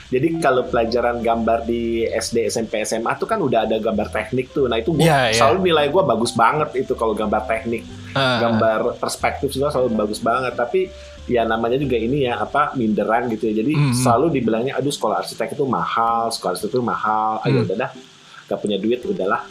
Jadi 0.07 0.39
kalau 0.39 0.63
pelajaran 0.65 1.19
gambar 1.19 1.63
di 1.63 1.83
SD, 2.05 2.47
SMP, 2.47 2.81
SMA 2.81 3.11
tuh 3.15 3.25
kan 3.25 3.39
udah 3.39 3.65
ada 3.65 3.77
gambar 3.77 4.07
teknik 4.09 4.51
tuh. 4.51 4.65
Nah 4.65 4.77
itu 4.77 4.91
gue 4.93 5.03
Iya, 5.03 5.29
iya. 5.29 5.37
selalu 5.37 5.67
nilai 5.67 5.87
gue 5.89 6.03
bagus 6.05 6.31
banget 6.33 6.71
itu 6.77 6.93
kalau 6.93 7.11
gambar 7.13 7.43
teknik, 7.45 7.83
Ah. 8.13 8.39
gambar 8.41 8.97
perspektif 8.97 9.51
juga 9.51 9.69
selalu 9.69 9.99
bagus 9.99 10.19
banget. 10.19 10.55
Tapi 10.55 10.87
ya 11.27 11.43
namanya 11.43 11.75
juga 11.75 11.97
ini 11.97 12.23
ya 12.23 12.39
apa 12.39 12.71
minderan 12.73 13.27
gitu 13.29 13.47
ya. 13.47 13.61
Jadi 13.61 13.73
Hmm. 13.73 13.91
selalu 13.93 14.27
dibilangnya 14.33 14.75
aduh 14.75 14.89
sekolah 14.89 15.21
arsitek 15.21 15.53
itu 15.53 15.65
mahal, 15.65 16.31
sekolah 16.31 16.55
arsitek 16.55 16.71
itu 16.71 16.81
mahal. 16.81 17.43
Ayo 17.43 17.61
Hmm. 17.61 17.67
udah 17.67 17.77
dah, 17.77 17.91
gak 18.47 18.59
punya 18.59 18.79
duit 18.79 19.03
udahlah, 19.03 19.43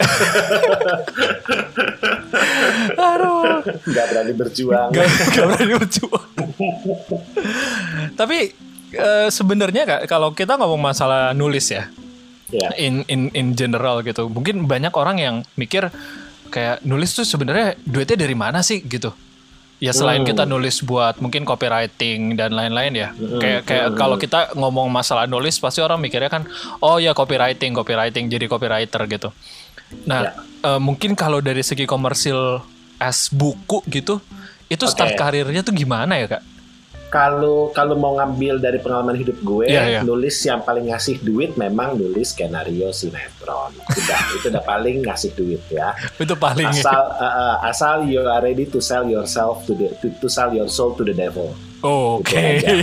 aduh 2.98 3.60
nggak 3.84 4.06
berani 4.08 4.32
berjuang. 4.32 4.88
gak, 4.88 5.04
gak 5.30 5.44
berani 5.46 5.74
berjuang. 5.76 6.28
Tapi 8.20 8.38
eh, 8.96 9.28
sebenarnya 9.28 9.82
kak 9.84 10.00
kalau 10.06 10.32
kita 10.32 10.56
ngomong 10.56 10.80
masalah 10.82 11.30
nulis 11.32 11.68
ya, 11.68 11.88
Ya. 12.46 12.70
in 12.78 13.02
in 13.06 13.28
in 13.32 13.46
general 13.52 14.00
gitu, 14.00 14.26
mungkin 14.26 14.64
banyak 14.64 14.94
orang 14.94 15.18
yang 15.18 15.34
mikir 15.54 15.90
kayak 16.46 16.78
nulis 16.82 17.10
tuh 17.10 17.22
sebenarnya 17.22 17.74
duitnya 17.82 18.16
dari 18.16 18.34
mana 18.34 18.62
sih 18.62 18.80
gitu. 18.80 19.10
Ya 19.76 19.92
selain 19.92 20.24
Hmm. 20.24 20.30
kita 20.30 20.48
nulis 20.48 20.80
buat 20.80 21.20
mungkin 21.20 21.44
copywriting 21.44 22.32
dan 22.32 22.56
lain-lain 22.56 22.96
ya. 22.96 23.08
Hmm, 23.12 23.36
Kayak 23.36 23.60
kayak 23.66 23.86
hmm. 23.92 23.96
kalau 23.98 24.16
kita 24.16 24.40
ngomong 24.56 24.88
masalah 24.88 25.28
nulis 25.28 25.60
pasti 25.60 25.84
orang 25.84 26.00
mikirnya 26.00 26.32
kan 26.32 26.48
oh 26.80 26.96
ya 26.96 27.12
copywriting, 27.12 27.76
copywriting 27.76 28.24
jadi 28.26 28.48
copywriter 28.48 29.04
gitu. 29.04 29.28
Nah, 30.08 30.32
Ya. 30.32 30.32
eh, 30.64 30.80
mungkin 30.80 31.12
kalau 31.12 31.44
dari 31.44 31.60
segi 31.60 31.84
komersil 31.84 32.64
as 32.96 33.28
buku 33.28 33.84
gitu, 33.86 34.22
itu 34.66 34.84
start 34.88 35.12
Oke. 35.12 35.20
karirnya 35.20 35.60
tuh 35.60 35.76
gimana 35.76 36.16
ya, 36.16 36.26
Kak? 36.26 36.42
Kalau 37.06 37.70
kalau 37.70 37.94
mau 37.94 38.18
ngambil 38.18 38.58
dari 38.58 38.82
pengalaman 38.82 39.14
hidup 39.14 39.38
gue, 39.40 39.70
Iya, 39.70 39.82
iya. 39.86 40.00
nulis 40.02 40.34
yang 40.42 40.60
paling 40.66 40.90
ngasih 40.90 41.22
duit 41.22 41.54
memang 41.54 41.94
nulis 41.94 42.34
skenario 42.34 42.90
sinetron. 42.90 43.72
Udah, 43.78 44.20
itu 44.36 44.46
udah 44.50 44.64
paling 44.66 45.06
ngasih 45.06 45.30
duit 45.38 45.62
ya. 45.70 45.94
Itu 46.18 46.34
paling 46.34 46.66
Asal 46.66 47.02
uh, 47.14 47.22
uh, 47.22 47.54
asal 47.62 48.10
you 48.10 48.26
are 48.26 48.42
ready 48.42 48.66
to 48.66 48.82
sell 48.82 49.06
yourself 49.06 49.62
to 49.70 49.72
the 49.78 49.94
to, 50.02 50.10
to 50.18 50.26
sell 50.26 50.50
your 50.50 50.66
soul 50.66 50.98
to 50.98 51.06
the 51.06 51.14
devil. 51.14 51.54
Oh, 51.86 52.18
Oke. 52.18 52.34
Itu 52.58 52.74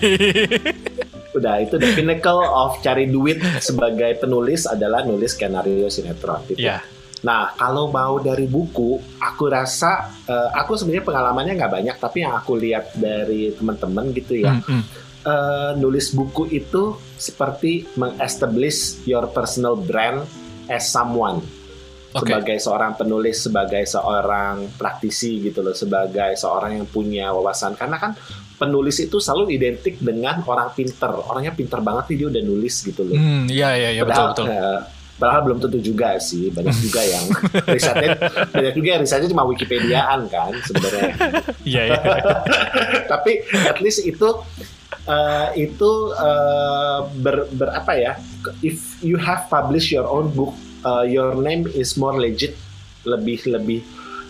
Udah, 1.42 1.66
itu 1.66 1.82
the 1.82 1.90
pinnacle 1.98 2.46
of 2.46 2.78
cari 2.86 3.10
duit 3.10 3.42
sebagai 3.58 4.22
penulis 4.22 4.70
adalah 4.70 5.02
nulis 5.02 5.34
skenario 5.34 5.90
sinetron. 5.90 6.46
Gitu. 6.46 6.62
Ya. 6.62 6.86
Nah, 7.24 7.56
kalau 7.56 7.88
mau 7.88 8.20
dari 8.20 8.52
buku, 8.52 9.00
aku 9.16 9.44
rasa 9.48 10.12
eh, 10.28 10.50
aku 10.52 10.76
sebenarnya 10.76 11.08
pengalamannya 11.08 11.54
nggak 11.56 11.74
banyak, 11.74 11.96
tapi 11.96 12.18
yang 12.28 12.36
aku 12.36 12.60
lihat 12.60 12.92
dari 13.00 13.56
teman-teman 13.56 14.12
gitu 14.12 14.44
ya, 14.44 14.60
Mm, 14.60 14.64
mm. 14.68 14.84
eh, 15.24 15.72
nulis 15.80 16.12
buku 16.12 16.52
itu 16.52 17.00
seperti 17.16 17.88
mengestablish 17.96 19.08
your 19.08 19.32
personal 19.32 19.80
brand 19.80 20.28
as 20.68 20.92
someone. 20.92 21.40
Oke. 22.14 22.30
Sebagai 22.30 22.58
seorang 22.62 22.94
penulis, 22.94 23.42
sebagai 23.42 23.84
seorang 23.90 24.70
praktisi 24.78 25.42
gitu 25.50 25.66
loh, 25.66 25.74
sebagai 25.74 26.38
seorang 26.38 26.78
yang 26.78 26.86
punya 26.86 27.34
wawasan. 27.34 27.74
Karena 27.74 27.98
kan 27.98 28.14
penulis 28.54 29.02
itu 29.02 29.18
selalu 29.18 29.58
identik 29.58 29.98
dengan 29.98 30.46
orang 30.46 30.70
pinter. 30.78 31.10
Orangnya 31.10 31.58
pinter 31.58 31.82
banget 31.82 32.14
nih 32.14 32.18
dia 32.22 32.28
udah 32.30 32.44
nulis 32.46 32.76
gitu 32.86 33.02
loh. 33.02 33.18
Hmm, 33.18 33.50
iya 33.50 33.74
iya 33.74 33.90
iya 33.98 34.04
betul 34.06 34.30
betul. 34.30 34.46
eh, 34.46 34.80
padahal 35.24 35.48
belum 35.48 35.60
tentu 35.64 35.80
juga 35.80 36.20
sih 36.20 36.52
banyak 36.52 36.76
juga 36.84 37.00
yang 37.00 37.24
risetnya 37.72 38.20
banyak 38.52 38.74
juga 38.76 38.88
yang 38.92 39.02
risetnya 39.08 39.32
cuma 39.32 39.48
Wikipediaan 39.48 40.28
kan 40.28 40.52
sebenarnya 40.68 41.16
Iya 41.64 41.82
iya. 41.96 42.00
tapi 43.16 43.40
at 43.64 43.80
least 43.80 44.04
itu 44.04 44.28
eh, 45.08 45.48
itu 45.64 45.92
eh, 46.12 47.00
ber, 47.24 47.48
ber 47.56 47.72
apa 47.72 47.96
ya 47.96 48.12
if 48.60 49.00
you 49.00 49.16
have 49.16 49.48
published 49.48 49.96
your 49.96 50.04
own 50.04 50.28
book 50.36 50.52
eh, 50.84 51.08
your 51.08 51.40
name 51.40 51.72
is 51.72 51.96
more 51.96 52.20
legit 52.20 52.60
lebih 53.08 53.48
lebih 53.48 53.80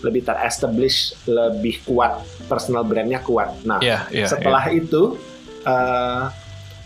lebih 0.06 0.22
terestablish 0.22 1.18
lebih 1.26 1.82
kuat 1.90 2.22
personal 2.46 2.86
brandnya 2.86 3.18
kuat 3.18 3.50
nah 3.66 3.82
Iya 3.82 4.06
iya. 4.14 4.30
setelah 4.30 4.62
itu 4.70 5.18
eh, 5.66 6.24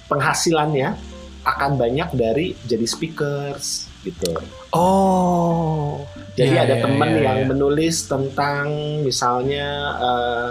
penghasilannya 0.09 0.97
akan 1.45 1.77
banyak 1.77 2.09
dari 2.17 2.57
jadi 2.65 2.89
speakers 2.89 3.88
gitu. 4.03 4.31
Oh. 4.71 6.05
Jadi 6.39 6.55
Iya, 6.55 6.63
ada 6.71 6.77
iya, 6.79 6.85
teman 6.87 7.11
iya, 7.11 7.23
yang 7.27 7.39
iya. 7.43 7.49
menulis 7.51 7.97
tentang 8.07 8.67
misalnya 9.03 9.67
eh, 9.99 10.49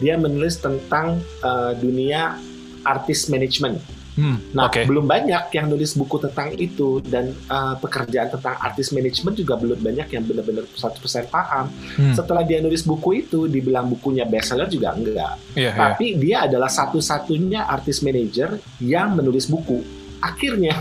dia 0.00 0.14
menulis 0.20 0.60
tentang 0.60 1.16
eh, 1.40 1.72
dunia 1.80 2.36
artis 2.84 3.28
manajemen. 3.28 3.80
Hmm, 4.10 4.36
Nah, 4.52 4.66
Oke. 4.68 4.84
belum 4.84 5.06
banyak 5.06 5.54
yang 5.54 5.70
nulis 5.70 5.96
buku 5.96 6.20
tentang 6.20 6.52
itu 6.60 7.00
dan 7.00 7.32
eh, 7.32 7.74
pekerjaan 7.80 8.28
tentang 8.28 8.58
artis 8.60 8.92
manajemen 8.92 9.32
juga 9.32 9.56
belum 9.56 9.80
banyak 9.80 10.12
yang 10.12 10.24
benar-benar 10.28 10.68
100% 10.76 11.32
paham. 11.32 11.72
Hmm, 11.96 12.12
Setelah 12.12 12.44
dia 12.44 12.60
nulis 12.60 12.84
buku 12.84 13.24
itu, 13.24 13.48
dibilang 13.48 13.88
bukunya 13.88 14.28
bestseller 14.28 14.68
juga 14.68 14.92
enggak. 14.92 15.40
Iya 15.56 15.72
iya. 15.72 15.72
Tapi 15.72 16.06
dia 16.20 16.36
adalah 16.44 16.68
satu-satunya 16.68 17.64
artis 17.64 18.04
manager 18.04 18.60
yang 18.82 19.16
menulis 19.16 19.48
buku. 19.48 19.80
Akhirnya 20.20 20.76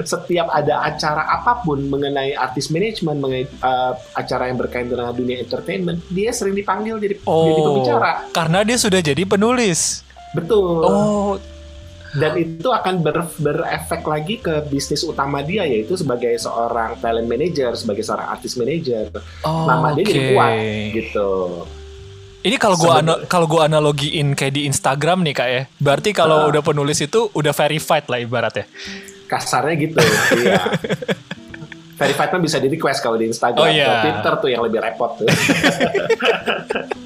setiap 0.00 0.48
ada 0.48 0.84
acara 0.84 1.24
apa 1.30 1.60
pun 1.60 1.80
mengenai 1.82 2.32
artis 2.32 2.68
manajemen, 2.68 3.16
mengenai 3.16 3.46
uh, 3.60 3.92
acara 4.12 4.46
yang 4.46 4.56
berkaitan 4.56 4.90
dengan 4.90 5.10
dunia 5.10 5.38
entertainment, 5.38 6.00
dia 6.08 6.30
sering 6.30 6.52
dipanggil 6.52 6.96
jadi 6.96 7.16
jadi 7.16 7.26
Oh. 7.26 7.66
pembicara. 7.66 8.26
Karena 8.30 8.62
dia 8.62 8.76
sudah 8.76 9.00
jadi 9.00 9.22
penulis. 9.22 10.02
Betul. 10.30 10.80
Oh. 10.80 11.32
Dan 12.10 12.34
itu 12.36 12.66
akan 12.66 13.00
ber- 13.00 13.34
berefek 13.36 14.02
lagi 14.02 14.34
ke 14.36 14.66
bisnis 14.66 15.02
utama 15.02 15.40
dia 15.40 15.62
yaitu 15.62 15.94
sebagai 15.94 16.34
seorang 16.36 16.98
talent 16.98 17.24
manager, 17.24 17.70
sebagai 17.72 18.02
seorang 18.02 18.26
artis 18.28 18.54
manager. 18.54 19.14
Oh, 19.40 19.62
Nama 19.64 19.94
dia 19.94 20.04
jadi 20.04 20.20
oke. 20.20 20.30
kuat 20.32 20.54
gitu. 20.92 21.30
Ini 22.40 22.56
kalau 22.56 22.74
gua 22.74 22.98
ana- 22.98 23.20
kalau 23.26 23.44
gua 23.44 23.68
analogiin 23.68 24.32
kayak 24.32 24.54
di 24.54 24.62
Instagram 24.64 25.22
nih 25.22 25.34
kak 25.36 25.48
ya, 25.48 25.62
berarti 25.76 26.10
kalau 26.10 26.42
Ah. 26.42 26.48
udah 26.48 26.62
penulis 26.64 26.98
itu 26.98 27.30
udah 27.30 27.52
verified 27.52 28.08
lah 28.08 28.16
ibaratnya. 28.16 28.64
Kasarnya 29.30 29.74
gitu. 29.78 29.98
Iya. 30.40 30.62
Verified 32.00 32.30
kan 32.32 32.40
bisa 32.40 32.56
di 32.56 32.72
request 32.72 33.04
kalau 33.04 33.20
di 33.20 33.28
Instagram. 33.28 33.60
Oh, 33.60 33.68
iya. 33.68 33.84
Kalau 33.86 34.00
Twitter 34.02 34.34
tuh 34.40 34.48
yang 34.48 34.62
lebih 34.64 34.80
repot 34.80 35.20
tuh 35.20 35.28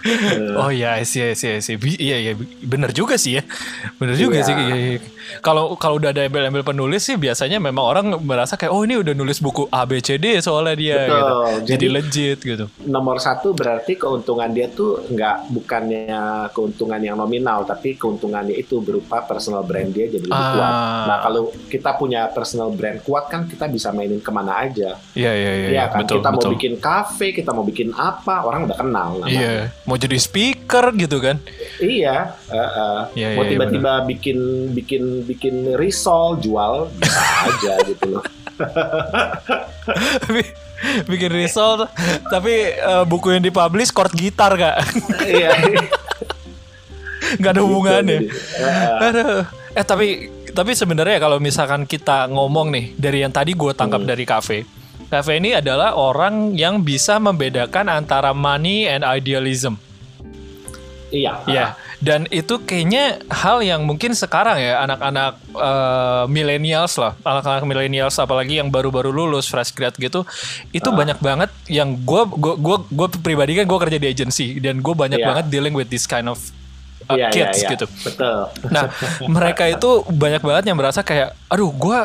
Oh 0.60 0.70
iya, 0.70 1.00
sih 1.02 1.32
sih 1.32 1.58
sih. 1.58 1.74
Iya 1.76 2.16
iya 2.18 2.32
bener 2.60 2.90
juga 2.90 3.14
sih 3.14 3.36
ya. 3.36 3.42
Bener 3.96 4.14
juga 4.14 4.36
Iya. 4.36 4.44
sih. 4.44 4.54
Iya, 4.54 4.76
iya. 4.76 4.98
Kalau 5.38 5.76
kalau 5.76 5.96
udah 5.96 6.10
ada 6.10 6.22
embel-embel 6.22 6.62
penulis 6.62 7.02
sih 7.02 7.14
biasanya 7.14 7.56
memang 7.56 7.84
orang 7.84 8.04
merasa 8.18 8.54
kayak 8.54 8.68
oh 8.68 8.82
ini 8.82 8.96
udah 8.96 9.12
nulis 9.12 9.38
buku 9.38 9.68
A 9.68 9.84
B 9.84 9.98
C 9.98 10.16
D 10.16 10.36
soalnya 10.38 10.74
dia 10.74 10.96
Betul. 10.98 11.06
gitu. 11.06 11.34
Jadi, 11.36 11.68
Jadi- 11.70 11.88
legit 11.90 12.38
gitu. 12.40 12.64
nomor 12.82 13.16
satu 13.16 13.52
berarti 13.52 13.94
keuntungan 13.94 14.50
dia 14.50 14.66
tuh 14.68 15.06
nggak 15.06 15.36
bukannya 15.48 16.18
keuntungan 16.50 16.98
yang 16.98 17.14
nominal 17.14 17.62
tapi 17.62 17.94
keuntungannya 17.94 18.52
itu 18.54 18.80
berupa 18.80 19.22
personal 19.22 19.62
brand 19.62 19.88
dia 19.88 20.08
jadi 20.08 20.24
lebih 20.24 20.34
Ah. 20.34 20.50
kuat 20.50 20.72
nah 21.06 21.18
kalau 21.20 21.40
kita 21.64 21.90
punya 21.94 22.26
personal 22.28 22.70
brand 22.70 22.98
kuat 23.00 23.26
kan 23.26 23.46
kita 23.46 23.66
bisa 23.66 23.90
mainin 23.90 24.18
ke 24.18 24.30
mana 24.30 24.58
aja 24.60 24.98
Iya 25.12 25.32
iya 25.32 25.52
iya. 25.54 25.68
Iya 25.70 25.84
kan 25.88 25.98
betul 26.02 26.16
kita 26.16 26.28
mau 26.28 26.38
betul. 26.38 26.52
bikin 26.52 26.72
kafe 26.76 27.26
kita 27.32 27.50
mau 27.50 27.62
bikin 27.62 27.88
apa 27.92 28.34
orang 28.42 28.66
udah 28.66 28.76
kenal. 28.76 29.08
Iya, 29.22 29.70
mau 29.90 29.98
jadi 29.98 30.14
speaker 30.16 30.94
gitu 30.94 31.18
kan. 31.18 31.42
Iya, 31.82 32.38
eh, 32.46 32.54
eh. 32.54 33.00
Iya, 33.18 33.28
mau 33.34 33.42
iya, 33.42 33.50
tiba-tiba 33.50 34.06
bikin 34.06 34.38
bikin 34.70 35.02
bikin 35.26 35.74
risol 35.74 36.38
jual 36.38 36.86
bisa 36.94 37.18
aja 37.50 37.74
gitu 37.82 38.06
loh. 38.06 38.22
Bikin 41.10 41.30
result 41.34 41.90
tapi 42.30 42.72
eh, 42.72 43.04
buku 43.04 43.34
yang 43.34 43.42
dipublish 43.42 43.90
chord 43.90 44.14
gitar 44.14 44.54
kak. 44.54 44.78
Iya. 45.20 45.50
Nggak 47.36 47.52
ada 47.52 47.62
hubungannya. 47.62 48.18
Gitu, 48.24 48.34
eh, 48.62 49.04
Aduh. 49.10 49.42
Eh 49.70 49.84
tapi 49.84 50.08
tapi 50.50 50.74
sebenarnya 50.74 51.18
kalau 51.18 51.38
misalkan 51.38 51.86
kita 51.86 52.26
ngomong 52.26 52.74
nih 52.74 52.84
dari 52.98 53.22
yang 53.22 53.30
tadi 53.30 53.54
gue 53.54 53.70
tangkap 53.70 54.02
Hmm. 54.02 54.10
dari 54.10 54.24
kafe, 54.26 54.58
kafe 55.10 55.42
ini 55.42 55.58
adalah 55.58 55.98
orang 55.98 56.54
yang 56.54 56.80
bisa 56.80 57.18
membedakan 57.18 57.90
antara 57.90 58.30
money 58.30 58.86
and 58.86 59.02
idealism. 59.02 59.76
Iya. 61.10 61.42
Ya, 61.50 61.66
dan 61.98 62.30
itu 62.30 62.62
kayaknya 62.62 63.18
hal 63.26 63.66
yang 63.66 63.82
mungkin 63.82 64.14
sekarang 64.14 64.62
ya 64.62 64.78
anak-anak 64.86 65.42
uh, 65.58 66.24
millennials 66.30 66.94
lah, 66.94 67.18
anak-anak 67.26 67.66
millennials 67.66 68.14
apalagi 68.14 68.62
yang 68.62 68.70
baru-baru 68.70 69.10
lulus 69.10 69.50
fresh 69.50 69.74
grad 69.74 69.98
gitu, 69.98 70.22
itu 70.70 70.86
Ah. 70.86 70.94
banyak 70.94 71.18
banget 71.18 71.50
yang 71.66 71.98
gue 71.98 72.22
gua 72.30 72.54
gua 72.54 72.76
gua 72.86 73.06
pribadi 73.10 73.58
kan 73.58 73.66
gue 73.66 73.78
kerja 73.82 73.98
di 73.98 74.06
agency 74.06 74.62
dan 74.62 74.78
gue 74.78 74.94
banyak 74.94 75.18
Iya. 75.18 75.26
banget 75.34 75.44
dealing 75.50 75.74
with 75.74 75.90
this 75.90 76.06
kind 76.06 76.30
of 76.30 76.38
uh, 77.10 77.18
Iya, 77.18 77.26
iya, 77.26 77.34
kids 77.34 77.58
iya. 77.58 77.70
gitu. 77.74 77.86
Betul. 78.06 78.38
Nah, 78.70 78.82
mereka 79.26 79.66
itu 79.66 80.06
banyak 80.06 80.46
banget 80.46 80.64
yang 80.70 80.78
merasa 80.78 81.02
kayak, 81.02 81.34
aduh, 81.50 81.74
gue 81.74 81.98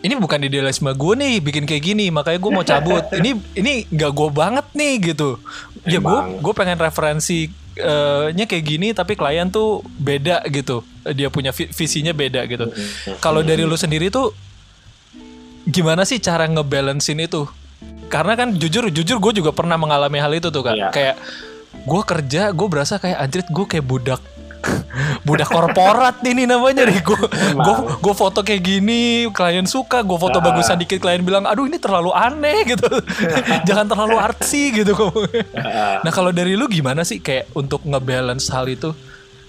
ini 0.00 0.14
bukan 0.16 0.40
idealisme 0.40 0.88
gue 0.96 1.14
nih 1.16 1.34
bikin 1.44 1.64
kayak 1.68 1.82
gini, 1.84 2.08
makanya 2.08 2.40
gue 2.40 2.50
mau 2.52 2.64
cabut. 2.64 3.04
ini 3.20 3.36
ini 3.52 3.84
gak 3.92 4.12
gue 4.16 4.28
banget 4.32 4.66
nih 4.72 5.12
gitu. 5.12 5.36
Ya 5.84 6.00
gue 6.00 6.18
gue 6.40 6.54
pengen 6.56 6.80
referensi 6.80 7.52
eh, 7.76 8.26
nya 8.32 8.44
kayak 8.48 8.64
gini, 8.64 8.88
tapi 8.96 9.12
klien 9.12 9.52
tuh 9.52 9.84
beda 10.00 10.40
gitu. 10.48 10.80
Dia 11.12 11.28
punya 11.28 11.52
vi- 11.52 11.68
visinya 11.68 12.16
beda 12.16 12.48
gitu. 12.48 12.72
Kalau 13.20 13.44
dari 13.44 13.64
lu 13.68 13.76
sendiri 13.76 14.08
tuh 14.08 14.32
gimana 15.68 16.08
sih 16.08 16.16
cara 16.16 16.48
ngebalancein 16.48 17.20
itu? 17.20 17.44
Karena 18.08 18.34
kan 18.34 18.56
jujur 18.56 18.88
jujur 18.88 19.20
gue 19.20 19.32
juga 19.44 19.52
pernah 19.52 19.76
mengalami 19.76 20.16
hal 20.16 20.32
itu 20.32 20.48
tuh 20.48 20.64
kak. 20.64 20.74
Iya. 20.76 20.88
Kayak 20.96 21.16
gue 21.84 22.02
kerja, 22.08 22.42
gue 22.56 22.68
berasa 22.72 22.96
kayak 22.96 23.18
anjrit 23.20 23.48
gue 23.52 23.66
kayak 23.68 23.84
budak 23.84 24.20
budak 25.26 25.48
korporat 25.48 26.20
ini 26.24 26.44
namanya 26.44 26.86
nih 26.88 27.00
gue 27.00 27.24
gue 27.56 27.76
gue 28.00 28.14
foto 28.14 28.40
kayak 28.40 28.62
gini 28.62 29.28
klien 29.32 29.66
suka 29.66 30.00
gue 30.04 30.18
foto 30.18 30.38
Ah. 30.40 30.44
bagusan 30.52 30.80
dikit 30.80 31.00
klien 31.02 31.20
bilang 31.20 31.44
aduh 31.44 31.68
ini 31.68 31.76
terlalu 31.76 32.12
aneh 32.16 32.64
gitu 32.72 32.88
jangan 33.68 33.86
terlalu 33.88 34.16
artsy 34.16 34.72
gitu 34.72 34.96
nah 36.00 36.12
kalau 36.12 36.32
dari 36.32 36.56
lu 36.56 36.64
gimana 36.68 37.04
sih 37.04 37.20
kayak 37.20 37.52
untuk 37.52 37.84
ngebalance 37.84 38.48
hal 38.48 38.64
itu 38.68 38.92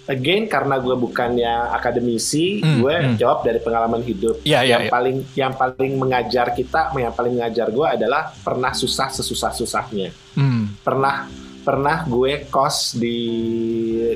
Again 0.10 0.50
karena 0.50 0.76
gue 0.82 0.92
bukannya 0.98 1.72
akademisi, 1.72 2.60
Hmm, 2.60 2.84
gue 2.84 2.96
hmm. 3.00 3.16
jawab 3.22 3.46
dari 3.48 3.62
pengalaman 3.64 4.02
hidup. 4.04 4.44
Iya, 4.44 4.66
yang 4.66 4.84
iya. 4.84 4.92
paling 4.92 5.18
yang 5.38 5.54
paling 5.56 5.94
mengajar 5.96 6.52
kita, 6.52 6.92
yang 6.98 7.14
paling 7.16 7.38
mengajar 7.38 7.72
gue 7.72 7.86
adalah 7.88 8.34
pernah 8.44 8.74
susah 8.76 9.08
sesusah 9.08 9.56
susahnya. 9.56 10.12
hmm. 10.36 10.84
Pernah 10.84 11.30
pernah 11.62 12.04
gue 12.10 12.50
kos 12.50 12.98
di 12.98 13.18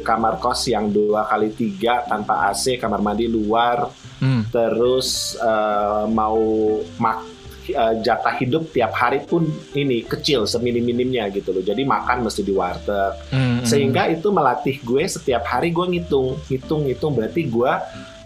kamar 0.01 0.41
kos 0.41 0.69
yang 0.73 0.89
dua 0.89 1.29
kali 1.29 1.53
tiga 1.53 2.01
tanpa 2.09 2.49
AC, 2.49 2.81
kamar 2.81 2.99
mandi 3.05 3.29
luar, 3.29 3.85
Hmm. 4.15 4.47
terus 4.47 5.35
eh, 5.35 6.03
mau 6.07 6.39
mak 7.03 7.17
eh, 7.67 7.93
jatah 7.99 8.35
hidup 8.39 8.71
tiap 8.71 8.95
hari 8.95 9.19
pun 9.27 9.43
ini 9.75 10.07
kecil 10.07 10.47
seminim-minimnya 10.47 11.27
gitu 11.35 11.51
loh. 11.51 11.59
Jadi 11.59 11.83
makan 11.83 12.23
mesti 12.23 12.41
di 12.41 12.53
warteg. 12.55 13.11
Hmm. 13.29 13.61
Sehingga 13.67 14.07
itu 14.07 14.31
melatih 14.31 14.79
gue 14.81 15.03
setiap 15.03 15.43
hari 15.43 15.75
gue 15.75 15.85
ngitung, 15.85 16.39
ngitung, 16.47 16.87
ngitung. 16.87 17.11
Berarti 17.11 17.41
gue 17.43 17.71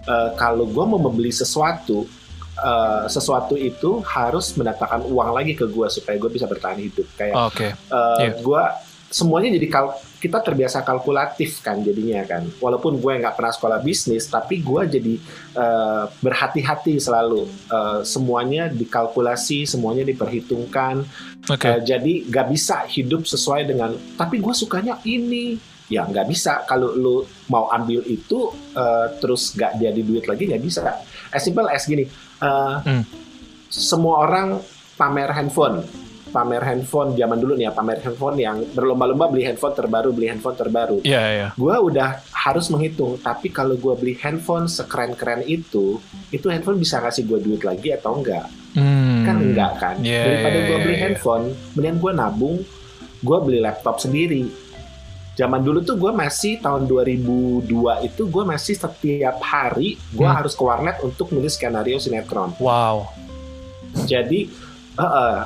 eh, 0.05 0.29
kalau 0.37 0.69
gue 0.69 0.85
mau 0.85 1.01
membeli 1.01 1.33
sesuatu, 1.33 2.05
eh, 2.53 3.03
sesuatu 3.09 3.57
itu 3.57 4.05
harus 4.05 4.53
mendatangkan 4.53 5.09
uang 5.09 5.29
lagi 5.33 5.57
ke 5.57 5.65
gue 5.65 5.87
supaya 5.89 6.21
gue 6.21 6.29
bisa 6.29 6.45
bertahan 6.45 6.77
hidup. 6.77 7.07
Kayak 7.17 7.35
oke 7.49 7.65
eh, 7.65 8.17
iya. 8.21 8.31
gue 8.37 8.63
semuanya 9.09 9.57
jadi 9.57 9.67
kal 9.73 9.97
kita 10.21 10.43
terbiasa 10.43 10.85
kalkulatif 10.85 11.65
kan 11.65 11.81
jadinya 11.81 12.21
kan. 12.27 12.45
Walaupun 12.61 13.01
gue 13.01 13.13
nggak 13.23 13.35
pernah 13.39 13.53
sekolah 13.55 13.79
bisnis, 13.81 14.29
tapi 14.29 14.61
gue 14.61 14.81
jadi 14.85 15.13
eh, 15.55 16.03
berhati-hati 16.21 17.01
selalu. 17.01 17.47
Eh, 17.47 17.99
semuanya 18.05 18.69
dikalkulasi, 18.69 19.65
semuanya 19.65 20.05
diperhitungkan. 20.05 21.07
oke 21.47 21.65
Eh, 21.65 21.79
jadi 21.81 22.13
nggak 22.29 22.47
bisa 22.51 22.85
hidup 22.85 23.25
sesuai 23.25 23.65
dengan. 23.65 23.95
Tapi 24.15 24.37
gue 24.37 24.53
sukanya 24.53 25.01
ini. 25.07 25.57
Ya 25.89 26.05
nggak 26.05 26.29
bisa 26.29 26.69
kalau 26.69 26.93
lu 26.93 27.25
mau 27.49 27.65
ambil 27.73 28.05
itu 28.05 28.53
eh, 28.77 29.07
terus 29.17 29.57
nggak 29.57 29.81
jadi 29.81 30.01
duit 30.05 30.25
lagi 30.29 30.45
nggak 30.45 30.63
bisa. 30.63 31.01
As 31.33 31.41
simple 31.41 31.65
as 31.65 31.87
gini. 31.89 32.05
eh, 32.39 32.77
Hmm. 32.85 33.03
Semua 33.69 34.25
orang 34.25 34.59
pamer 34.97 35.31
handphone. 35.31 36.08
Pamer 36.29 36.61
handphone 36.61 37.13
zaman 37.13 37.35
dulu 37.35 37.53
nih 37.53 37.65
ya 37.65 37.71
pamer 37.71 37.99
handphone 37.99 38.37
yang 38.37 38.61
berlomba-lomba 38.69 39.27
beli 39.27 39.43
handphone 39.43 39.73
terbaru 39.73 40.09
beli 40.09 40.27
handphone 40.27 40.53
terbaru. 40.53 40.97
Iya 41.01 41.21
iya 41.27 41.47
Gue 41.53 41.73
udah 41.73 42.09
harus 42.29 42.69
menghitung. 42.69 43.17
Tapi 43.17 43.49
kalau 43.49 43.73
gue 43.75 43.93
beli 43.95 44.13
handphone 44.15 44.65
sekeren-keren 44.65 45.41
itu, 45.43 45.97
itu 46.29 46.45
handphone 46.47 46.77
bisa 46.77 46.97
ngasih 46.99 47.25
gue 47.25 47.39
duit 47.39 47.61
lagi 47.61 47.91
atau 47.91 48.15
enggak? 48.15 48.45
Hmm. 48.69 49.25
kan 49.25 49.35
enggak 49.35 49.71
kan 49.75 49.95
Iya, 49.97 50.21
daripada 50.23 50.53
iya, 50.55 50.65
gue 50.65 50.77
beli 50.79 50.93
iya. 50.93 51.01
handphone 51.03 51.45
mendingan 51.73 51.97
gue 51.97 52.11
nabung 52.13 52.55
gue 53.19 53.37
beli 53.41 53.59
laptop 53.59 53.97
sendiri 53.97 54.45
zaman 55.33 55.65
dulu 55.65 55.81
tuh 55.81 55.97
gue 55.97 56.11
masih 56.11 56.61
tahun 56.61 56.85
2002 56.85 57.65
itu 58.05 58.21
gue 58.23 58.43
masih 58.45 58.77
setiap 58.77 59.41
hari 59.41 59.97
gue 60.11 60.21
Hmm. 60.21 60.37
harus 60.37 60.53
ke 60.53 60.61
warnet 60.61 61.01
untuk 61.01 61.33
nulis 61.33 61.57
skenario 61.57 61.97
sinetron 61.97 62.53
wow 62.61 63.09
jadi 64.05 64.45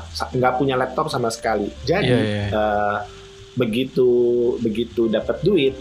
sa- 0.10 0.30
nggak 0.30 0.54
punya 0.56 0.74
laptop 0.74 1.08
sama 1.08 1.28
sekali. 1.28 1.70
Jadi 1.84 2.06
Iya, 2.06 2.18
iya, 2.18 2.42
iya. 2.42 2.48
eh, 2.50 2.98
begitu 3.54 4.10
begitu 4.60 5.06
dapat 5.08 5.38
duit 5.40 5.74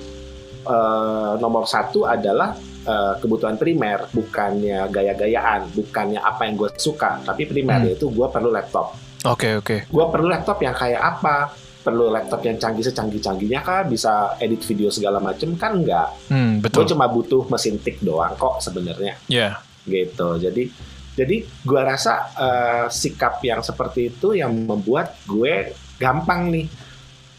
eh, 0.62 1.32
nomor 1.36 1.64
satu 1.64 2.04
adalah 2.04 2.52
eh, 2.82 3.14
kebutuhan 3.16 3.56
primer 3.56 4.06
bukannya 4.08 4.86
gaya-gayaan 4.86 5.72
bukannya 5.72 6.18
apa 6.18 6.44
yang 6.44 6.54
gue 6.56 6.70
suka 6.76 7.22
tapi 7.22 7.44
primer 7.44 7.78
Hmm. 7.78 7.88
yaitu 7.88 8.06
gue 8.08 8.26
perlu 8.26 8.48
laptop. 8.48 8.92
Oke 9.24 9.54
oke. 9.56 9.86
Gue 9.86 10.04
perlu 10.06 10.26
laptop 10.26 10.58
yang 10.60 10.74
kayak 10.74 10.98
apa? 10.98 11.54
Perlu 11.80 12.10
laptop 12.10 12.42
yang 12.42 12.58
canggih 12.58 12.82
secanggih-canggihnya 12.84 13.58
kah? 13.58 13.82
Bisa 13.82 14.34
edit 14.36 14.62
video 14.62 14.86
segala 14.86 15.18
macem 15.18 15.54
kan 15.54 15.74
enggak 15.74 16.10
hmm, 16.28 16.62
gue 16.62 16.84
cuma 16.86 17.06
butuh 17.06 17.46
mesin 17.48 17.74
tik 17.76 17.98
doang 17.98 18.34
kok 18.34 18.58
sebenarnya. 18.58 19.18
Ya 19.26 19.58
gitu. 19.82 20.38
Jadi 20.38 20.70
jadi 21.12 21.44
gue 21.44 21.80
rasa 21.84 22.32
eh, 22.32 22.86
sikap 22.88 23.44
yang 23.44 23.60
seperti 23.60 24.08
itu 24.12 24.32
yang 24.32 24.52
membuat 24.52 25.20
gue 25.28 25.76
gampang 26.00 26.48
nih. 26.48 26.66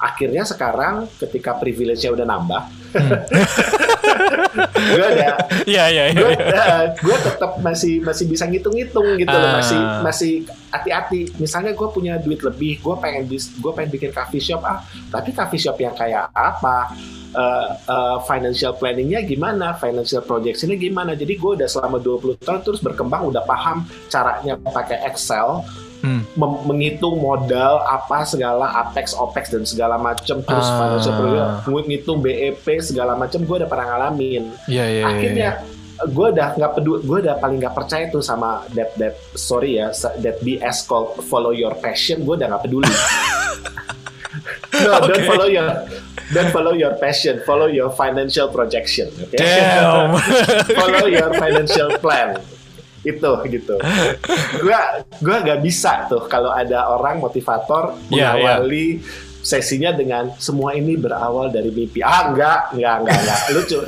Akhirnya 0.03 0.43
sekarang 0.43 1.07
ketika 1.15 1.55
privilege-nya 1.55 2.11
udah 2.11 2.27
nambah 2.27 2.63
gue 4.93 5.05
ada. 5.05 5.29
Iya 5.63 5.83
iya 5.89 6.03
gue 6.11 6.31
iya. 6.33 6.91
gue 6.93 7.17
tetap 7.23 7.59
masih 7.61 8.03
masih 8.03 8.25
bisa 8.27 8.45
ngitung-ngitung 8.49 9.17
gitu 9.17 9.31
loh. 9.31 9.49
Ah. 9.49 9.55
masih 9.59 9.79
masih 10.03 10.33
hati-hati. 10.73 11.31
Misalnya 11.37 11.71
gue 11.73 11.87
punya 11.89 12.17
duit 12.19 12.41
lebih 12.41 12.81
gue 12.81 12.95
pengen 12.99 13.29
bis 13.29 13.53
gue 13.55 13.71
pengen 13.71 13.89
bikin 13.93 14.11
coffee 14.11 14.43
shop 14.43 14.61
ah 14.65 14.81
tapi 15.09 15.31
coffee 15.31 15.61
shop 15.61 15.77
yang 15.79 15.93
kayak 15.95 16.29
apa? 16.33 16.93
Eh, 17.33 17.69
eh, 17.89 18.17
financial 18.29 18.77
planningnya 18.77 19.25
gimana? 19.25 19.73
Financial 19.73 20.21
projectionnya 20.21 20.77
gimana? 20.77 21.17
Jadi 21.17 21.33
gue 21.33 21.51
udah 21.57 21.65
selama 21.65 21.97
20 21.97 22.37
tahun 22.45 22.61
terus 22.61 22.77
berkembang 22.77 23.25
udah 23.25 23.41
paham 23.41 23.89
caranya 24.05 24.53
pakai 24.61 25.01
Excel 25.09 25.65
Hmm. 26.03 26.19
menghitung 26.67 27.15
modal 27.15 27.79
apa 27.79 28.27
segala 28.27 28.67
apex 28.77 29.15
opex 29.15 29.47
dan 29.47 29.63
segala 29.63 29.95
macam 29.95 30.43
terus 30.43 30.67
Ah. 30.67 30.75
financial 30.83 31.13
projection 31.15 31.45
ngitung 31.87 32.19
BEP 32.19 32.67
segala 32.79 33.15
macam 33.15 33.39
gue 33.39 33.55
udah 33.55 33.69
pernah 33.71 33.87
ngalamin 33.87 34.51
iya 34.67 34.83
iya 34.83 34.99
iya. 34.99 35.03
akhirnya 35.07 35.49
gue 36.03 36.27
udah 36.29 36.47
nggak 36.53 36.71
peduli 36.75 36.99
gue 37.01 37.17
udah 37.23 37.35
paling 37.39 37.55
nggak 37.57 37.71
percaya 37.71 38.11
tuh 38.11 38.19
sama 38.19 38.67
that 38.75 38.91
that 38.99 39.15
sorry 39.33 39.79
ya 39.79 39.95
that 40.19 40.43
BS 40.43 40.83
called 40.83 41.23
follow 41.23 41.55
your 41.55 41.71
passion 41.79 42.19
gue 42.21 42.35
udah 42.35 42.51
nggak 42.51 42.63
peduli 42.63 42.91
no 44.83 44.99
don't 44.99 45.13
Okay. 45.13 45.23
follow 45.23 45.47
your 45.47 45.69
don't 46.33 46.51
follow 46.51 46.73
your 46.73 46.93
passion 46.97 47.39
follow 47.45 47.69
your 47.69 47.87
financial 47.93 48.49
projection 48.49 49.07
okay? 49.21 49.39
Damn. 49.39 50.17
follow 50.79 51.05
your 51.07 51.31
financial 51.33 51.95
plan 51.99 52.35
itu 53.03 53.31
gitu 53.47 53.75
gue 54.57 54.79
gue 55.19 55.37
nggak 55.43 55.59
bisa 55.59 56.07
tuh 56.07 56.23
kalau 56.25 56.49
ada 56.49 56.87
orang 56.89 57.19
motivator 57.19 57.95
Iya, 58.07 58.15
iya. 58.15 58.27
mengawali 58.57 59.03
sesinya 59.43 59.91
dengan 59.91 60.31
semua 60.39 60.71
ini 60.71 60.95
berawal 60.95 61.51
dari 61.51 61.67
mimpi 61.67 61.99
ah 61.99 62.31
enggak 62.31 62.71
enggak 62.71 62.95
enggak 63.03 63.17
enggak 63.19 63.39
lucu 63.51 63.79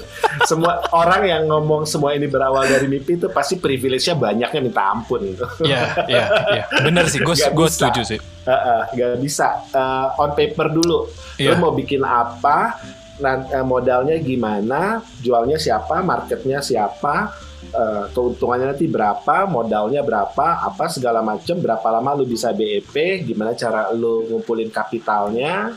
semua 0.43 0.83
orang 0.91 1.23
yang 1.23 1.43
ngomong 1.47 1.87
semua 1.87 2.11
ini 2.11 2.27
berawal 2.27 2.67
dari 2.67 2.91
mimpi 2.91 3.15
itu 3.15 3.31
pasti 3.31 3.55
privilege-nya 3.55 4.19
banyaknya 4.19 4.59
minta 4.59 4.83
ampun 4.83 5.23
gitu 5.23 5.47
Iya, 5.63 5.95
iya, 6.11 6.25
iya. 6.51 6.63
Bener 6.83 7.07
sih, 7.07 7.23
gue 7.23 7.31
gue 7.31 7.67
setuju 7.71 8.03
sih. 8.03 8.19
Heeh, 8.43 8.81
nggak 8.93 9.15
bisa 9.23 9.63
Eh, 9.71 10.07
on 10.19 10.35
paper 10.35 10.67
dulu 10.69 11.07
Iya. 11.39 11.55
lo 11.55 11.59
mau 11.61 11.71
bikin 11.71 12.03
apa 12.03 12.75
eh, 13.15 13.63
modalnya 13.63 14.19
gimana 14.19 14.99
jualnya 15.23 15.55
siapa 15.55 16.03
marketnya 16.03 16.59
siapa 16.59 17.31
eh, 17.69 18.05
keuntungannya 18.11 18.75
nanti 18.75 18.85
berapa 18.85 19.45
modalnya 19.45 20.01
berapa 20.01 20.61
apa 20.61 20.85
segala 20.89 21.25
macam 21.25 21.57
berapa 21.57 21.87
lama 21.89 22.17
lu 22.17 22.25
bisa 22.25 22.53
BEP 22.53 23.25
gimana 23.25 23.55
cara 23.55 23.89
lu 23.95 24.27
ngumpulin 24.29 24.69
kapitalnya 24.69 25.73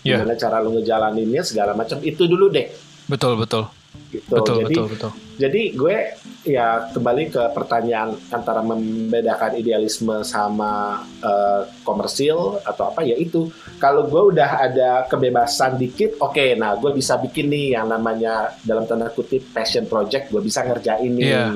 Iya. 0.00 0.16
gimana 0.16 0.32
cara 0.32 0.64
lu 0.64 0.72
ngejalaninnya 0.80 1.44
segala 1.44 1.76
macam 1.76 2.00
itu 2.00 2.24
dulu 2.24 2.48
deh 2.48 2.72
Betul, 3.04 3.36
betul. 3.36 3.68
Gitu. 4.10 4.34
Betul, 4.36 4.66
jadi 4.66 4.74
betul, 4.74 4.86
betul. 4.90 5.10
jadi 5.40 5.62
gue 5.72 5.96
ya 6.44 6.90
kembali 6.92 7.24
ke 7.30 7.42
pertanyaan 7.54 8.10
antara 8.34 8.60
membedakan 8.60 9.56
idealisme 9.56 10.20
sama 10.26 11.02
uh, 11.22 11.62
komersil 11.86 12.60
atau 12.66 12.90
apa 12.90 13.06
ya 13.06 13.14
itu 13.16 13.48
kalau 13.78 14.04
gue 14.10 14.36
udah 14.36 14.66
ada 14.66 15.06
kebebasan 15.06 15.78
dikit 15.78 16.18
oke 16.18 16.36
okay, 16.36 16.58
nah 16.58 16.74
gue 16.76 16.90
bisa 16.92 17.16
bikin 17.16 17.48
nih 17.48 17.78
yang 17.78 17.86
namanya 17.88 18.52
dalam 18.66 18.84
tanda 18.84 19.08
kutip 19.14 19.54
passion 19.54 19.86
project 19.86 20.28
gue 20.34 20.42
bisa 20.42 20.66
ngerjain 20.66 21.12
nih 21.14 21.28
Iya. 21.30 21.46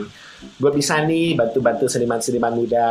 Gue 0.55 0.71
bisa 0.75 1.01
nih 1.05 1.37
bantu-bantu 1.37 1.91
seniman-seniman 1.91 2.53
muda 2.55 2.89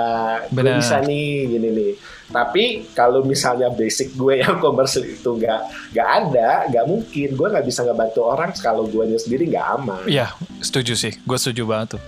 gue 0.47 0.73
bisa 0.77 1.01
nih 1.01 1.47
gini 1.47 1.69
nih 1.73 1.91
tapi 2.33 2.87
kalau 2.97 3.21
misalnya 3.21 3.69
basic 3.69 4.15
gue 4.17 4.41
yang 4.41 4.57
komersil 4.57 5.05
itu 5.05 5.37
nggak 5.37 5.93
nggak 5.93 6.09
ada 6.23 6.49
nggak 6.71 6.85
mungkin 6.89 7.29
gue 7.35 7.47
nggak 7.53 7.65
bisa 7.65 7.85
ngebantu 7.85 8.19
orang 8.25 8.49
kalau 8.57 8.87
gue 8.87 9.03
sendiri 9.17 9.49
nggak 9.49 9.67
aman 9.79 10.01
Iya, 10.03 10.35
setuju 10.59 10.93
sih. 10.93 11.13
Gue 11.23 11.37
setuju 11.39 11.65
banget 11.65 11.97
tuh. 11.97 12.01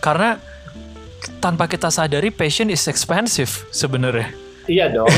Karena 0.00 0.38
tanpa 1.38 1.70
kita 1.70 1.90
sadari 1.92 2.32
passion 2.34 2.70
is 2.70 2.86
expensive 2.90 3.66
sebenarnya. 3.70 4.30
iya 4.70 4.86
dong 4.86 5.10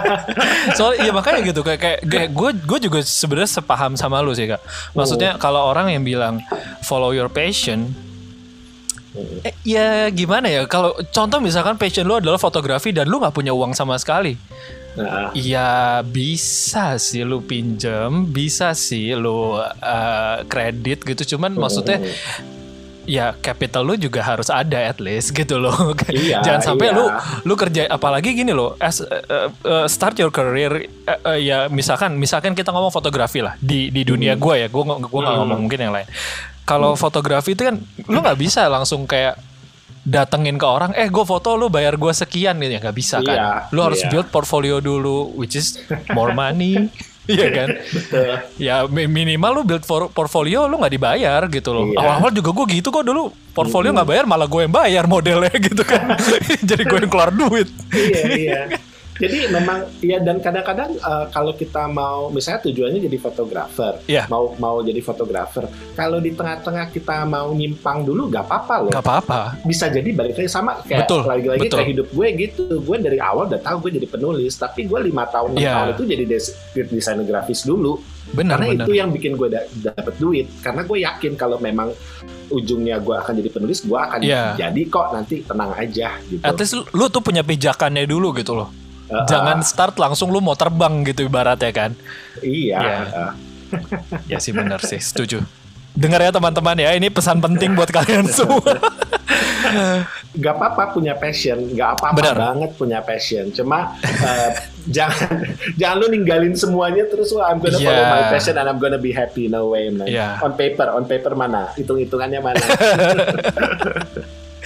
Soal 0.80 0.96
iya 0.96 1.12
makanya 1.12 1.44
gitu 1.44 1.60
kayak 1.60 1.76
kayak, 1.76 2.00
kayak 2.08 2.30
gue 2.32 2.50
gue 2.56 2.78
juga 2.88 2.98
sebenarnya 3.04 3.60
sepaham 3.60 4.00
sama 4.00 4.24
lu 4.24 4.32
sih 4.32 4.48
kak. 4.48 4.64
Maksudnya 4.96 5.36
kalau 5.36 5.68
orang 5.68 5.92
yang 5.92 6.00
bilang 6.00 6.40
follow 6.80 7.12
your 7.12 7.28
passion, 7.28 7.92
eh, 9.42 9.54
ya 9.62 9.86
gimana 10.08 10.46
ya? 10.46 10.64
Kalau 10.64 10.92
contoh 11.06 11.38
misalkan 11.38 11.76
passion 11.76 12.02
lu 12.02 12.16
adalah 12.16 12.36
fotografi 12.36 12.90
dan 12.90 13.06
lu 13.06 13.18
nggak 13.18 13.32
punya 13.32 13.50
uang 13.50 13.72
sama 13.72 13.96
sekali, 13.96 14.36
nah, 14.94 15.28
ya 15.32 16.00
bisa 16.00 16.96
sih 16.96 17.20
lu 17.20 17.40
pinjem, 17.40 18.24
bisa 18.26 18.72
sih 18.72 19.12
lu 19.12 19.56
eh, 19.60 20.36
kredit 20.46 21.04
gitu. 21.04 21.36
Cuman 21.36 21.52
maksudnya 21.52 22.00
ya 23.02 23.34
capital 23.36 23.82
lu 23.82 23.98
juga 23.98 24.22
harus 24.22 24.46
ada 24.46 24.78
at 24.78 24.96
least 24.96 25.34
gitu 25.34 25.58
loh. 25.58 25.74
Iya, 26.06 26.38
Jangan 26.40 26.62
sampai 26.62 26.86
iya. 26.88 26.96
lu 26.96 27.04
lu 27.42 27.54
kerja 27.54 27.90
apalagi 27.90 28.30
gini 28.32 28.54
loh 28.54 28.78
as 28.78 29.02
uh, 29.02 29.50
uh, 29.50 29.86
start 29.86 30.14
your 30.16 30.30
career 30.30 30.86
uh, 31.02 31.34
uh, 31.34 31.38
ya 31.38 31.66
misalkan 31.66 32.14
misalkan 32.14 32.54
kita 32.54 32.70
ngomong 32.70 32.88
fotografi 32.90 33.42
lah 33.42 33.58
di 33.58 33.90
di 33.90 34.06
dunia 34.06 34.38
gua 34.38 34.54
ya 34.54 34.70
gua 34.70 34.86
nggak- 34.86 35.10
gua 35.10 35.20
Hmm. 35.20 35.34
ngomong 35.42 35.60
mungkin 35.60 35.80
yang 35.80 35.92
lain. 35.92 36.06
Kalau 36.62 36.94
fotografi 36.94 37.52
itu 37.52 37.62
kan 37.64 37.76
lu 38.06 38.18
nggak 38.18 38.38
bisa 38.38 38.66
langsung 38.66 39.02
kayak 39.04 39.34
datengin 40.02 40.58
ke 40.58 40.66
orang 40.66 40.90
eh 40.92 41.06
gue 41.06 41.22
foto 41.22 41.54
lu 41.54 41.66
bayar 41.68 41.94
gua 41.94 42.10
sekian 42.10 42.58
gitu 42.58 42.74
ya 42.74 42.80
nggak 42.80 42.96
bisa 42.96 43.18
kan. 43.18 43.34
Iya, 43.34 43.50
lu 43.70 43.80
harus 43.80 44.02
iya. 44.02 44.10
build 44.10 44.28
portfolio 44.28 44.78
dulu 44.78 45.30
which 45.34 45.54
is 45.54 45.78
more 46.10 46.30
money 46.32 46.74
Iya 47.22 47.54
kan? 47.54 47.68
betul. 47.70 48.34
ya 48.58 48.82
mi- 48.90 49.06
minimal 49.06 49.50
lu 49.54 49.62
build 49.62 49.86
for- 49.86 50.10
portfolio 50.10 50.66
lu 50.66 50.74
nggak 50.76 50.90
dibayar 50.92 51.42
gitu 51.46 51.70
loh. 51.70 51.86
Iya. 51.86 52.02
awal-awal 52.02 52.30
juga 52.32 52.50
gue 52.52 52.66
gitu 52.76 52.90
kok 52.90 53.06
dulu. 53.06 53.30
Portfolio 53.52 53.94
nggak 53.94 54.08
bayar 54.08 54.24
malah 54.26 54.50
gue 54.50 54.60
yang 54.60 54.74
bayar 54.74 55.04
modelnya 55.06 55.54
gitu 55.70 55.86
kan. 55.86 56.18
Jadi 56.68 56.82
gue 56.82 56.98
yang 56.98 57.06
keluar 57.06 57.30
duit. 57.30 57.70
Iya 57.94 58.20
iya 58.34 58.60
jadi 59.22 59.46
memang 59.48 59.78
ya 60.00 60.18
dan 60.18 60.36
kadang-kadang 60.36 60.90
eh, 60.92 61.26
kalau 61.30 61.54
kita 61.54 61.86
mau 61.86 62.26
misalnya 62.28 62.60
tujuannya 62.62 62.98
jadi 63.00 63.16
fotografer 63.16 63.94
Iya. 64.04 64.26
mau 64.26 64.50
mau 64.56 64.82
jadi 64.82 64.98
fotografer 64.98 65.64
kalau 65.94 66.18
di 66.18 66.30
tengah-tengah 66.30 66.90
kita 66.90 67.22
mau 67.24 67.52
nyimpang 67.52 68.02
dulu 68.02 68.26
nggak 68.26 68.42
apa-apa 68.42 68.74
loh 68.80 68.90
nggak 68.90 69.04
apa-apa 69.04 69.40
bisa 69.62 69.86
jadi 69.86 70.10
balik 70.10 70.34
lagi 70.34 70.50
sama 70.50 70.82
kayak 70.82 71.06
Betul, 71.06 71.22
lagi-lagi 71.22 71.60
betul. 71.62 71.78
kayak 71.78 71.88
hidup 71.88 72.08
gue 72.10 72.26
gitu 72.40 72.62
gue 72.76 72.96
dari 72.98 73.18
awal 73.18 73.46
udah 73.46 73.60
tahu 73.60 73.76
gue 73.80 73.90
jadi 73.96 74.08
penulis 74.08 74.52
tapi 74.54 74.84
gue 74.84 74.98
lima 75.00 75.22
tahun 75.24 75.54
Iya. 75.54 75.70
tahun 75.72 75.88
itu 75.92 76.02
jadi 76.04 76.24
des- 76.26 76.54
desainer 76.88 77.22
grafis 77.22 77.62
dulu 77.62 78.02
benar 78.32 78.56
karena 78.56 78.66
benar 78.72 78.86
itu 78.86 78.92
yang 78.96 79.10
bikin 79.10 79.32
gue 79.34 79.48
da- 79.48 79.68
dapet 79.84 80.14
duit 80.16 80.46
karena 80.58 80.82
gue 80.82 80.98
yakin 81.00 81.32
kalau 81.34 81.58
memang 81.58 81.94
ujungnya 82.48 82.98
gue 82.98 83.14
akan 83.14 83.32
jadi 83.34 83.50
penulis 83.50 83.78
gue 83.82 83.94
akan 83.94 84.18
Iya. 84.20 84.56
jadi 84.58 84.80
kok 84.86 85.06
nanti 85.10 85.42
tenang 85.42 85.70
aja 85.72 86.18
gitu 86.24 86.42
at 86.42 86.54
least 86.54 86.74
lu, 86.74 86.82
lu 86.90 87.06
tuh 87.06 87.20
punya 87.20 87.40
pijakannya 87.40 88.02
dulu 88.04 88.34
gitu 88.34 88.54
loh 88.54 88.81
Uh, 89.12 89.28
jangan 89.28 89.60
start 89.60 89.94
langsung 89.96 90.32
lu 90.32 90.40
mau 90.40 90.56
terbang 90.56 91.04
gitu 91.04 91.28
ibaratnya 91.28 91.68
kan? 91.68 91.90
Iya. 92.40 92.78
Iya. 92.80 92.98
uh, 93.12 93.32
ya 94.32 94.38
sih 94.40 94.50
benar 94.50 94.80
sih 94.80 94.96
setuju. 94.96 95.44
Dengar 95.92 96.18
ya 96.18 96.32
teman-teman 96.32 96.72
ya 96.74 96.96
ini 96.96 97.06
pesan 97.06 97.36
penting 97.38 97.76
buat 97.76 97.88
kalian 97.88 98.24
semua. 98.32 98.64
Nggak 100.32 100.54
apa-apa 100.56 100.96
punya 100.96 101.12
passion 101.12 101.68
nggak 101.68 101.88
apa-apa 101.94 102.32
banget 102.32 102.70
punya 102.74 103.04
passion. 103.04 103.52
Cuma 103.52 103.92
eh, 104.02 104.50
jangan 104.96 105.44
jangan 105.76 105.96
lu 106.00 106.06
ninggalin 106.08 106.56
semuanya 106.56 107.04
terus 107.04 107.28
wah 107.32 107.52
I'm 107.52 107.60
gonna 107.60 107.76
follow 107.76 107.92
Iya. 107.92 108.08
my 108.08 108.22
passion 108.32 108.56
and 108.56 108.66
I'm 108.66 108.80
gonna 108.80 108.96
be 108.96 109.12
happy. 109.12 109.52
No 109.52 109.68
way 109.70 109.92
man. 109.92 110.08
Iya. 110.08 110.40
on 110.40 110.56
paper 110.56 110.88
on 110.88 111.04
paper 111.04 111.36
mana? 111.36 111.76
Hitung 111.76 112.00
hitungannya 112.00 112.40
mana 112.40 112.64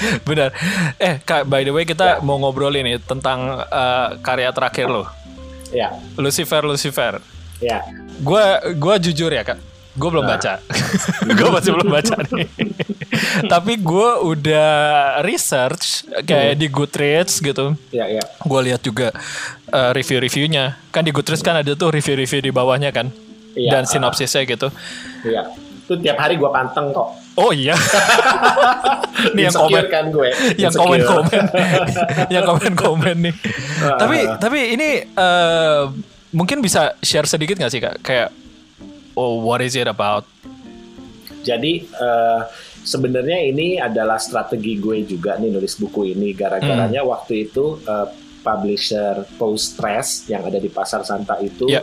benar. 0.29 0.51
Eh 0.97 1.19
kak 1.19 1.45
by 1.45 1.63
the 1.63 1.73
way 1.73 1.85
kita 1.85 2.21
mau 2.21 2.37
ngobrol 2.37 2.73
ini 2.73 2.97
tentang 2.99 3.63
eh, 3.63 4.09
karya 4.21 4.51
terakhir 4.51 4.87
lo. 4.87 5.05
Ya. 5.71 5.93
Lucifer 6.15 6.63
Lucifer. 6.63 7.19
Ya. 7.59 7.83
Gue 8.19 8.43
gua 8.75 8.97
jujur 8.97 9.29
ya 9.29 9.43
kak. 9.43 9.59
Gue 9.97 10.13
belum 10.13 10.29
Nah. 10.29 10.37
baca. 10.37 10.61
Gue 11.41 11.49
masih 11.49 11.71
belum 11.73 11.89
baca 11.89 12.17
nih. 12.29 12.49
Tapi 13.53 13.81
gue 13.81 14.11
udah 14.23 14.69
research 15.25 16.05
kayak 16.21 16.61
di 16.61 16.69
Goodreads 16.69 17.41
gitu. 17.41 17.73
Ya 17.89 18.05
ya. 18.05 18.21
Gue 18.45 18.61
lihat 18.63 18.85
juga 18.85 19.09
eh, 19.67 19.91
review-reviewnya. 19.97 20.77
Kan 20.93 21.01
di 21.01 21.17
Goodreads 21.17 21.41
kan 21.41 21.57
ada 21.57 21.73
tuh 21.73 21.89
review-review 21.89 22.45
di 22.45 22.53
bawahnya 22.53 22.93
kan 22.93 23.09
Iya, 23.57 23.73
dan 23.73 23.83
sinopsisnya 23.89 24.45
gitu. 24.45 24.69
Ya 25.25 25.49
itu 25.87 25.95
tiap 26.03 26.19
hari 26.19 26.35
gue 26.35 26.51
panteng 26.51 26.91
kok 26.91 27.15
oh 27.37 27.51
iya. 27.51 27.77
Ini 29.33 29.49
yang 29.49 29.57
komen. 29.57 29.85
Kan 29.89 30.05
gue. 30.09 30.29
Yang 30.57 30.73
Insecure. 30.73 30.83
komen 30.83 31.01
komen. 31.03 31.43
Yang 32.35 32.45
komen 32.47 32.73
komen 32.75 33.17
nih. 33.23 33.35
Ah, 33.81 33.97
tapi 33.97 34.17
tapi 34.37 34.59
ini 34.73 34.89
eh, 35.07 35.83
mungkin 36.31 36.61
bisa 36.61 36.95
share 37.01 37.25
sedikit 37.25 37.57
nggak 37.57 37.73
sih 37.73 37.81
kak? 37.81 37.97
Kayak 38.01 38.29
oh 39.15 39.41
what 39.41 39.61
is 39.61 39.73
it 39.73 39.87
about? 39.87 40.29
Jadi 41.41 41.87
eh, 41.87 42.41
sebenarnya 42.83 43.39
ini 43.43 43.79
adalah 43.79 44.19
strategi 44.19 44.77
gue 44.77 45.03
juga 45.03 45.37
nih 45.37 45.51
nulis 45.51 45.77
buku 45.77 46.13
ini. 46.13 46.33
Gara-garanya 46.33 47.01
Hmm. 47.01 47.11
waktu 47.11 47.49
itu 47.49 47.81
eh, 47.83 48.09
publisher 48.41 49.27
Post 49.35 49.75
Press 49.75 50.29
yang 50.29 50.45
ada 50.45 50.57
di 50.57 50.69
Pasar 50.69 51.03
Santa 51.03 51.35
itu 51.41 51.67
Iya. 51.67 51.83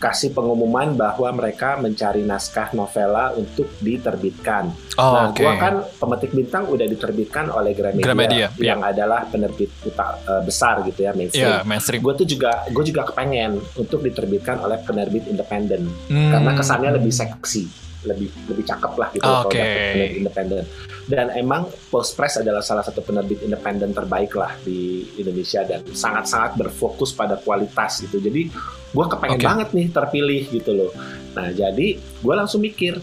Kasih 0.00 0.32
pengumuman 0.32 0.96
bahwa 0.96 1.28
mereka 1.30 1.76
mencari 1.76 2.24
naskah 2.24 2.72
novela 2.72 3.36
untuk 3.36 3.68
diterbitkan. 3.78 4.72
oh 4.96 5.12
nah, 5.12 5.28
oke 5.28 5.36
gue 5.36 5.52
kan 5.54 5.74
pemetik 5.94 6.32
bintang 6.32 6.64
udah 6.66 6.86
diterbitkan 6.86 7.46
oleh 7.48 7.72
Gramedia, 7.72 8.04
Gramedia, 8.06 8.46
yang 8.58 8.80
adalah 8.80 9.28
penerbit 9.28 9.68
uta- 9.82 10.16
eh, 10.18 10.40
besar 10.40 10.80
gitu 10.82 11.04
ya 11.04 11.12
mainstream. 11.12 11.44
ya 11.44 11.60
mainstream 11.62 12.00
Gue 12.00 12.16
tuh 12.16 12.24
juga 12.24 12.64
gue 12.66 12.80
juga 12.82 13.04
kepengen 13.04 13.60
untuk 13.76 14.00
diterbitkan 14.00 14.56
oleh 14.58 14.80
penerbit 14.80 15.28
independen 15.28 15.84
Hmm. 16.08 16.32
karena 16.32 16.50
kesannya 16.54 16.90
lebih 16.96 17.12
seksi, 17.12 17.68
lebih 18.06 18.32
lebih 18.48 18.64
cakep 18.64 18.92
lah 18.96 19.08
gitu 19.12 19.24
kalau 19.24 19.48
Oke. 19.48 19.58
dapet 19.60 19.76
penerbit 19.76 20.12
independen. 20.16 20.64
Dan 21.10 21.26
emang 21.34 21.66
Postpress 21.90 22.38
adalah 22.38 22.62
salah 22.62 22.86
satu 22.86 23.02
penerbit 23.02 23.42
independen 23.42 23.90
terbaik 23.90 24.32
lah 24.38 24.54
di 24.62 25.04
Indonesia 25.18 25.66
dan 25.66 25.82
sangat-sangat 25.84 26.54
berfokus 26.56 27.10
pada 27.12 27.36
kualitas 27.36 28.00
gitu. 28.00 28.22
Jadi 28.22 28.46
gue 28.90 29.06
kepengen 29.10 29.40
Oke. 29.42 29.46
banget 29.46 29.68
nih 29.74 29.86
terpilih 29.90 30.42
gitu 30.48 30.70
loh. 30.72 30.92
Nah 31.34 31.50
jadi 31.50 31.98
gue 31.98 32.34
langsung 32.34 32.62
mikir 32.62 32.96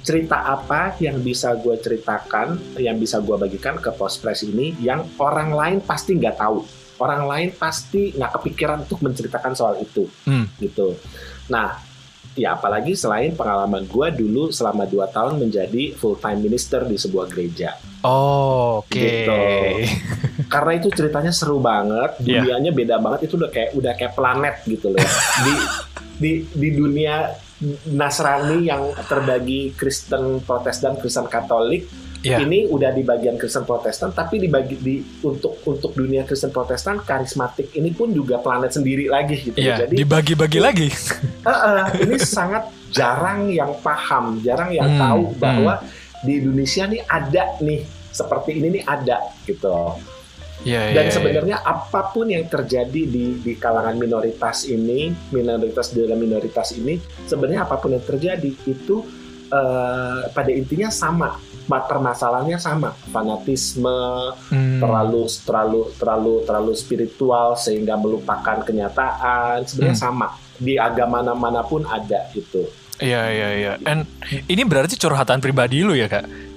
cerita 0.00 0.48
apa 0.48 0.96
yang 1.04 1.20
bisa 1.20 1.52
gue 1.60 1.76
ceritakan, 1.76 2.80
yang 2.80 2.96
bisa 2.96 3.20
gue 3.20 3.36
bagikan 3.36 3.76
ke 3.76 3.92
Postpress 3.92 4.48
ini 4.48 4.72
yang 4.80 5.04
orang 5.20 5.52
lain 5.52 5.78
pasti 5.84 6.16
nggak 6.16 6.40
tahu. 6.40 6.64
Orang 7.00 7.28
lain 7.28 7.52
pasti 7.56 8.12
nggak 8.12 8.40
kepikiran 8.40 8.84
untuk 8.84 9.00
menceritakan 9.04 9.52
soal 9.56 9.76
itu 9.80 10.04
Hmm. 10.28 10.48
gitu. 10.60 10.96
Nah, 11.48 11.89
ya 12.38 12.54
apalagi 12.54 12.94
selain 12.94 13.34
pengalaman 13.34 13.84
gue 13.84 14.06
dulu 14.14 14.54
selama 14.54 14.86
2 14.86 15.10
tahun 15.10 15.34
menjadi 15.42 15.94
full 15.98 16.14
time 16.16 16.38
minister 16.40 16.86
di 16.86 16.94
sebuah 16.94 17.26
gereja. 17.26 17.74
oh, 18.00 18.80
oke 18.80 18.96
Gitu. 18.96 19.42
Karena 20.48 20.72
itu 20.78 20.88
ceritanya 20.90 21.30
seru 21.30 21.60
banget, 21.60 22.16
Iya. 22.22 22.42
dunianya 22.42 22.70
beda 22.72 22.96
banget 22.96 23.28
itu 23.28 23.36
udah 23.36 23.50
kayak 23.52 23.70
udah 23.76 23.92
kayak 23.92 24.12
planet 24.16 24.54
gitu 24.64 24.88
loh. 24.94 25.04
di 25.44 25.52
di 26.20 26.32
di 26.48 26.68
dunia 26.72 27.28
Nasrani 27.92 28.64
yang 28.64 28.88
terbagi 29.04 29.76
Kristen 29.76 30.40
Protestan, 30.40 30.96
Kristen 30.96 31.28
Katolik, 31.28 31.84
Iya. 32.20 32.44
ini 32.44 32.68
udah 32.68 32.92
di 32.92 33.00
bagian 33.00 33.40
Kristen 33.40 33.64
Protestan, 33.64 34.12
tapi 34.12 34.36
dibagi 34.36 34.76
di 34.76 35.00
untuk 35.24 35.56
untuk 35.64 35.96
dunia 35.96 36.28
Kristen 36.28 36.52
Protestan 36.52 37.00
karismatik 37.00 37.72
ini 37.72 37.96
pun 37.96 38.12
juga 38.12 38.36
planet 38.44 38.76
sendiri 38.76 39.08
lagi 39.08 39.40
gitu. 39.40 39.56
Iya, 39.56 39.88
Jadi 39.88 40.04
dibagi-bagi 40.04 40.60
lagi 40.60 40.88
Uh, 41.40 41.48
uh, 41.48 41.82
ini 41.96 42.20
sangat 42.20 42.68
jarang 42.92 43.48
yang 43.48 43.72
paham, 43.80 44.44
jarang 44.44 44.68
yang 44.76 44.84
Hmm, 44.92 45.00
tahu 45.00 45.24
hmm. 45.32 45.40
bahwa 45.40 45.74
di 46.20 46.36
Indonesia 46.36 46.84
nih 46.84 47.00
ada 47.08 47.56
nih 47.64 47.80
seperti 48.12 48.60
ini 48.60 48.68
nih 48.76 48.82
ada 48.84 49.16
gitu. 49.48 49.96
Iya, 50.60 50.92
Dan 50.92 50.92
iya, 50.92 51.02
iya. 51.08 51.14
sebenarnya 51.16 51.56
apa 51.64 52.12
pun 52.12 52.28
yang 52.28 52.44
terjadi 52.44 53.08
di 53.08 53.40
di 53.40 53.52
kalangan 53.56 53.96
minoritas 53.96 54.68
ini, 54.68 55.08
minoritas 55.32 55.96
dalam 55.96 56.20
minoritas 56.20 56.76
ini, 56.76 57.00
sebenarnya 57.24 57.64
apa 57.64 57.80
pun 57.80 57.96
yang 57.96 58.04
terjadi 58.04 58.52
itu 58.68 59.00
uh, 59.48 60.28
pada 60.36 60.52
intinya 60.52 60.92
sama 60.92 61.40
permasalahannya 61.78 62.58
sama 62.58 62.90
fanatisme 63.06 64.34
Hmm. 64.50 64.82
terlalu 64.82 65.30
terlalu 65.46 65.80
terlalu 65.94 66.34
terlalu 66.42 66.72
spiritual 66.74 67.54
sehingga 67.54 67.94
melupakan 67.94 68.58
kenyataan 68.58 69.62
sebenarnya 69.62 69.94
Hmm. 69.94 70.06
sama 70.10 70.26
di 70.58 70.74
agama 70.74 71.22
mana 71.30 71.62
pun 71.62 71.86
ada 71.86 72.26
gitu 72.34 72.66
Iya 73.00 73.32
iya 73.32 73.48
iya. 73.56 73.72
And 73.88 74.04
ini 74.44 74.60
berarti 74.60 74.92
curhatan 74.92 75.40
pribadi 75.40 75.80
lu 75.80 75.94
ya 75.94 76.04
kak? 76.04 76.50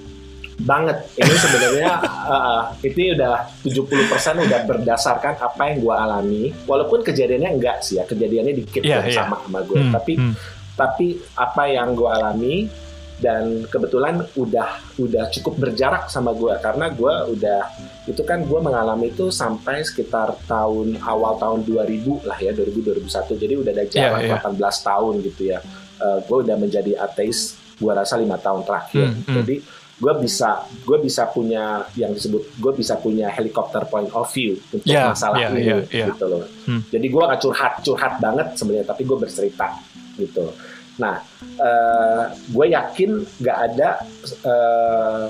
banget 0.54 1.02
ini 1.18 1.34
sebenarnya 1.34 1.98
uh, 2.30 2.70
itu 2.78 3.10
udah 3.10 3.42
70% 3.66 4.46
udah 4.46 4.60
berdasarkan 4.62 5.34
apa 5.34 5.62
yang 5.66 5.82
gue 5.82 5.94
alami 5.94 6.42
walaupun 6.62 7.02
kejadiannya 7.02 7.58
enggak 7.58 7.82
sih 7.82 7.98
ya 7.98 8.06
kejadiannya 8.06 8.54
dikit 8.54 8.86
Iya, 8.86 9.02
yang 9.02 9.06
iya. 9.10 9.18
sama 9.18 9.42
sama 9.42 9.58
gue 9.66 9.82
Hmm, 9.82 9.90
tapi 9.90 10.12
hmm. 10.14 10.34
tapi 10.78 11.06
apa 11.34 11.62
yang 11.66 11.98
gue 11.98 12.06
alami 12.06 12.54
dan 13.24 13.64
kebetulan 13.64 14.20
udah 14.36 14.68
udah 15.00 15.24
cukup 15.32 15.56
berjarak 15.58 16.06
sama 16.06 16.36
gue 16.36 16.52
karena 16.60 16.92
gue 16.92 17.14
udah 17.32 17.60
itu 18.04 18.20
kan 18.20 18.44
gue 18.44 18.60
mengalami 18.60 19.08
itu 19.08 19.32
sampai 19.32 19.80
sekitar 19.80 20.36
tahun 20.44 21.00
awal 21.00 21.40
tahun 21.40 21.64
2000 21.64 22.28
lah 22.28 22.36
ya 22.36 22.52
2000 22.52 23.00
2001 23.00 23.40
jadi 23.40 23.54
udah 23.56 23.72
ada 23.72 23.84
jarak 23.88 24.20
Iya, 24.20 24.36
iya. 24.36 24.44
18 24.44 24.60
tahun 24.84 25.14
gitu 25.24 25.42
ya 25.48 25.58
gue 26.20 26.38
udah 26.44 26.56
menjadi 26.56 26.92
ateis 27.00 27.56
gue 27.74 27.88
rasa 27.90 28.14
lima 28.14 28.36
tahun 28.36 28.60
terakhir 28.62 29.08
Hmm, 29.08 29.24
hmm. 29.24 29.36
jadi 29.40 29.56
gue 29.94 30.12
bisa 30.20 30.50
gue 30.82 30.98
bisa 31.00 31.22
punya 31.26 31.64
yang 31.94 32.10
disebut 32.10 32.42
gue 32.58 32.72
bisa 32.74 32.98
punya 32.98 33.30
helikopter 33.30 33.86
point 33.86 34.10
of 34.10 34.26
view 34.28 34.58
untuk 34.68 34.84
Iya, 34.84 35.10
masalah 35.10 35.38
iya, 35.38 35.48
ini 35.48 35.60
iya, 35.62 35.76
iya. 35.88 36.06
gitu 36.12 36.26
loh 36.28 36.44
Hmm. 36.66 36.82
jadi 36.90 37.06
gue 37.08 37.22
gak 37.24 37.40
curhat 37.40 37.74
curhat 37.80 38.14
banget 38.18 38.52
sebenarnya 38.54 38.86
tapi 38.86 39.02
gue 39.02 39.16
bercerita 39.16 39.68
gitu 40.14 40.44
nah 40.94 41.20
gue 42.50 42.66
yakin 42.70 43.10
gak 43.42 43.58
ada 43.72 43.88
eh, 44.46 45.26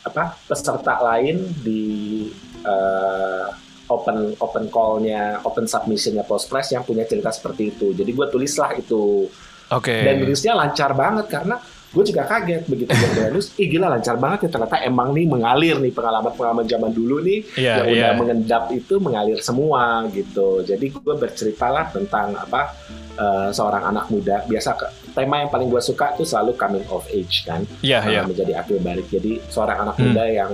apa 0.00 0.24
peserta 0.48 0.98
lain 1.04 1.44
di 1.60 2.26
eh, 2.64 3.46
open 3.90 4.38
open 4.38 4.64
call-nya 4.70 5.42
open 5.44 5.66
submission-nya 5.66 6.24
Postpress 6.24 6.72
yang 6.72 6.86
punya 6.86 7.04
cerita 7.04 7.34
seperti 7.34 7.74
itu 7.76 7.92
jadi 7.92 8.10
gue 8.10 8.26
tulislah 8.30 8.74
itu 8.78 9.26
Oke. 9.70 9.94
dan 10.02 10.18
nulisnya 10.18 10.54
lancar 10.54 10.94
banget 10.94 11.26
karena 11.30 11.58
gue 11.90 12.04
juga 12.04 12.22
kaget 12.22 12.62
begitu 12.64 12.86
gue 12.88 13.28
nulis 13.28 13.50
ih 13.54 13.66
gila 13.66 13.90
lancar 13.90 14.14
banget 14.14 14.46
ya 14.46 14.50
ternyata 14.52 14.78
emang 14.80 15.10
nih 15.10 15.26
mengalir 15.26 15.76
nih 15.76 15.90
pengalaman-pengalaman 15.90 16.62
zaman 16.64 16.90
dulu 16.90 17.18
nih 17.18 17.42
Iya 17.54 17.72
yang 17.74 17.86
iya. 17.86 17.92
udah 17.92 18.10
mengendap 18.14 18.64
itu 18.70 18.94
mengalir 18.96 19.38
semua 19.40 20.06
gitu 20.08 20.62
jadi 20.62 20.86
gue 20.86 21.14
berceritalah 21.16 21.90
tentang 21.90 22.34
apa 22.34 22.78
eh, 23.12 23.50
seorang 23.50 23.82
anak 23.86 24.06
muda 24.06 24.46
biasa 24.46 24.70
ke- 24.72 24.92
tema 25.10 25.42
yang 25.42 25.50
paling 25.50 25.66
gue 25.66 25.82
suka 25.82 26.14
itu 26.14 26.22
selalu 26.22 26.54
coming 26.54 26.86
of 26.88 27.02
age 27.10 27.42
kan 27.42 27.66
Iya 27.82 27.98
iya. 28.06 28.20
uh, 28.22 28.30
menjadi 28.30 28.52
akil 28.56 28.78
balik. 28.78 29.10
Jadi 29.10 29.42
seorang 29.44 29.82
anak 29.82 29.98
Hmm. 29.98 30.04
muda 30.06 30.24
yang 30.24 30.50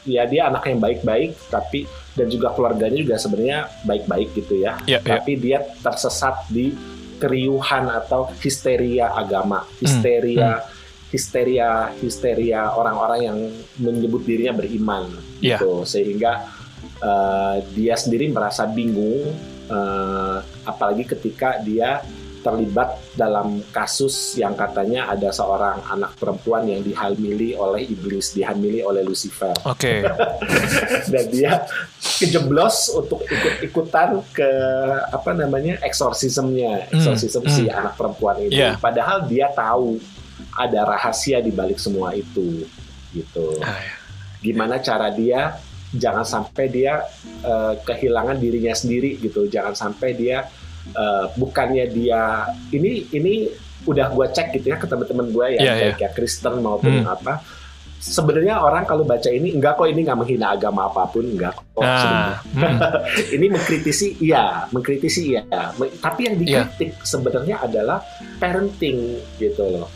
ya 0.00 0.22
dia 0.24 0.46
anak 0.46 0.62
yang 0.64 0.78
baik-baik 0.78 1.34
tapi 1.50 1.84
dan 2.14 2.30
juga 2.30 2.54
keluarganya 2.54 2.94
juga 2.96 3.18
sebenarnya 3.18 3.66
baik-baik 3.82 4.30
gitu 4.32 4.62
ya. 4.62 4.78
Iya 4.86 5.02
iya. 5.02 5.18
Tapi 5.18 5.32
dia 5.34 5.58
tersesat 5.82 6.46
di 6.46 6.70
keriuhan 7.20 7.92
atau 7.92 8.32
histeria 8.40 9.12
agama, 9.12 9.68
histeria 9.78 10.64
histeria 11.10 11.90
histeria 11.98 12.70
orang-orang 12.70 13.20
yang 13.26 13.38
menyebut 13.82 14.22
dirinya 14.22 14.62
beriman 14.62 15.10
Iya. 15.42 15.58
gitu. 15.58 15.82
Sehingga 15.82 16.46
uh, 17.02 17.58
dia 17.74 17.98
sendiri 17.98 18.30
merasa 18.30 18.64
bingung 18.70 19.26
uh, 19.66 20.38
apalagi 20.62 21.04
ketika 21.04 21.58
dia 21.60 22.00
terlibat 22.40 22.96
dalam 23.14 23.60
kasus 23.70 24.36
yang 24.40 24.56
katanya 24.56 25.12
ada 25.12 25.28
seorang 25.28 25.84
anak 25.92 26.16
perempuan 26.16 26.64
yang 26.64 26.80
dihamili 26.80 27.52
oleh 27.52 27.84
iblis, 27.84 28.32
dihamili 28.32 28.80
oleh 28.80 29.04
Lucifer 29.04 29.52
Oke. 29.68 30.04
dan 31.12 31.24
dia 31.28 31.68
kejeblos 32.00 32.92
untuk 32.96 33.20
ikut-ikutan 33.28 34.24
ke 34.32 34.50
apa 35.12 35.30
namanya 35.36 35.80
eksorsismnya, 35.84 36.88
eksorsism 36.92 37.40
Hmm, 37.40 37.52
si 37.52 37.64
hmm. 37.66 37.78
anak 37.78 37.94
perempuan 37.96 38.36
itu. 38.44 38.60
Iya. 38.60 38.76
Padahal 38.76 39.24
dia 39.26 39.48
tahu 39.52 39.96
ada 40.56 40.80
rahasia 40.96 41.40
di 41.40 41.52
balik 41.52 41.80
semua 41.80 42.12
itu, 42.12 42.64
gitu. 43.16 43.46
Ah, 43.64 43.80
iya. 43.80 43.94
Gimana 44.40 44.80
cara 44.80 45.12
dia 45.12 45.56
jangan 45.90 46.22
sampai 46.22 46.70
dia 46.70 47.02
eh, 47.42 47.74
kehilangan 47.82 48.36
dirinya 48.38 48.72
sendiri 48.76 49.18
gitu, 49.18 49.48
jangan 49.50 49.74
sampai 49.74 50.14
dia 50.14 50.46
eh, 50.88 51.24
bukannya 51.34 51.84
dia 51.88 52.44
ini 52.70 53.06
ini 53.10 53.34
udah 53.82 54.06
gue 54.08 54.26
cek 54.28 54.52
gitu 54.54 54.66
ya 54.68 54.76
ke 54.76 54.84
teman-teman 54.84 55.26
gue 55.28 55.46
ya 55.54 55.60
Iya, 55.60 55.72
baik 55.88 55.98
ya 55.98 56.10
Kristen 56.10 56.60
maupun 56.60 57.00
Hmm. 57.00 57.08
apa 57.08 57.40
sebenarnya 57.96 58.56
orang 58.58 58.84
kalau 58.84 59.04
baca 59.04 59.28
ini 59.28 59.52
enggak 59.52 59.76
kok 59.76 59.84
ini 59.84 60.00
nggak 60.00 60.16
menghina 60.16 60.52
agama 60.52 60.88
apa 60.88 61.04
pun 61.06 61.20
enggak 61.22 61.52
kok. 61.70 61.80
Nah, 61.80 62.40
hmm. 62.40 62.80
ini 63.36 63.46
mengkritisi 63.48 64.20
iya 64.20 64.64
mengkritisi 64.68 65.20
iya 65.30 65.44
tapi 65.96 66.20
yang 66.24 66.36
Iya. 66.36 66.64
dikritik 66.68 66.96
sebenarnya 67.02 67.60
adalah 67.60 68.00
parenting 68.36 68.98
gitu 69.36 69.64
loh 69.70 69.88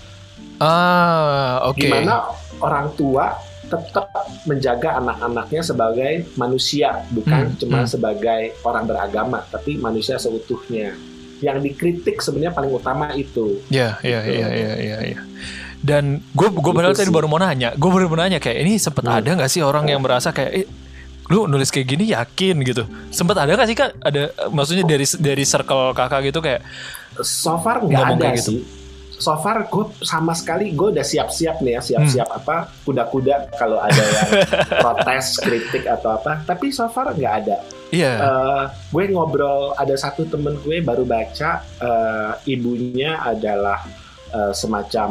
Ah, 0.57 1.65
oke. 1.65 1.81
gimana 1.81 2.29
orang 2.61 2.93
tua 2.95 3.35
tetap 3.65 4.13
menjaga 4.45 5.01
anak-anaknya 5.01 5.63
sebagai 5.63 6.13
manusia 6.35 7.01
bukan 7.11 7.51
Hmm, 7.51 7.57
cuma 7.57 7.79
hmm. 7.83 7.91
sebagai 7.91 8.43
orang 8.63 8.85
beragama 8.85 9.41
tapi 9.45 9.77
manusia 9.77 10.17
seutuhnya 10.17 10.93
yang 11.41 11.59
dikritik 11.59 12.21
sebenarnya 12.21 12.53
paling 12.53 12.73
utama 12.73 13.13
itu 13.13 13.61
Iya, 13.69 13.99
iya, 14.01 14.19
Gitu. 14.23 14.37
iya, 14.37 14.49
iya, 14.53 14.73
iya, 14.79 14.99
iya. 15.13 15.21
Dan 15.79 16.25
gue 16.33 16.49
gue 16.49 16.73
padahal 16.73 16.97
tadi 16.97 17.13
baru 17.13 17.29
mau 17.29 17.37
nanya, 17.37 17.77
gue 17.77 17.91
baru 17.91 18.09
mau 18.09 18.17
nanya 18.17 18.41
kayak 18.41 18.59
ini 18.65 18.81
sempet 18.81 19.05
Hmm. 19.05 19.21
ada 19.21 19.31
nggak 19.37 19.51
sih 19.51 19.61
orang 19.61 19.85
yang 19.85 20.01
merasa 20.01 20.33
kayak, 20.33 20.53
eh, 20.55 20.67
lu 21.29 21.45
nulis 21.45 21.69
kayak 21.69 21.89
gini 21.89 22.13
yakin 22.13 22.57
gitu? 22.65 22.85
Sempet 23.09 23.37
ada 23.37 23.53
nggak 23.53 23.69
sih 23.69 23.77
kak? 23.77 23.91
Ada, 24.01 24.23
maksudnya 24.49 24.85
dari 24.85 25.05
dari 25.05 25.45
circle 25.45 25.93
kakak 25.93 26.21
gitu 26.25 26.41
kayak, 26.41 26.65
so 27.21 27.57
far 27.61 27.81
nggak 27.81 28.01
ada 28.01 28.17
kayak 28.19 28.37
gitu. 28.41 28.49
sih 28.49 28.61
so 29.25 29.33
far 29.37 29.65
gue 29.65 29.85
sama 30.05 30.37
sekali 30.37 30.71
gue 30.71 30.93
udah 30.93 31.01
siap-siap 31.03 31.57
nih 31.59 31.73
ya 31.75 31.83
siap-siap 31.83 32.29
Hmm. 32.29 32.39
apa 32.39 32.57
kuda-kuda 32.85 33.57
kalau 33.57 33.81
ada 33.81 33.97
yang 33.97 34.29
protes 34.85 35.41
kritik 35.41 35.89
atau 35.89 36.15
apa. 36.15 36.45
Tapi 36.45 36.69
so 36.69 36.85
far 36.87 37.09
nggak 37.11 37.35
ada. 37.41 37.57
Iya, 37.89 38.13
Eh, 38.19 38.63
gue 38.91 39.05
ngobrol 39.09 39.73
ada 39.73 39.95
satu 39.95 40.27
temen 40.27 40.59
gue 40.59 40.83
baru 40.83 41.07
baca 41.07 41.51
eh, 41.63 42.33
ibunya 42.47 43.17
adalah 43.19 43.81
eh, 44.35 44.53
semacam 44.53 45.09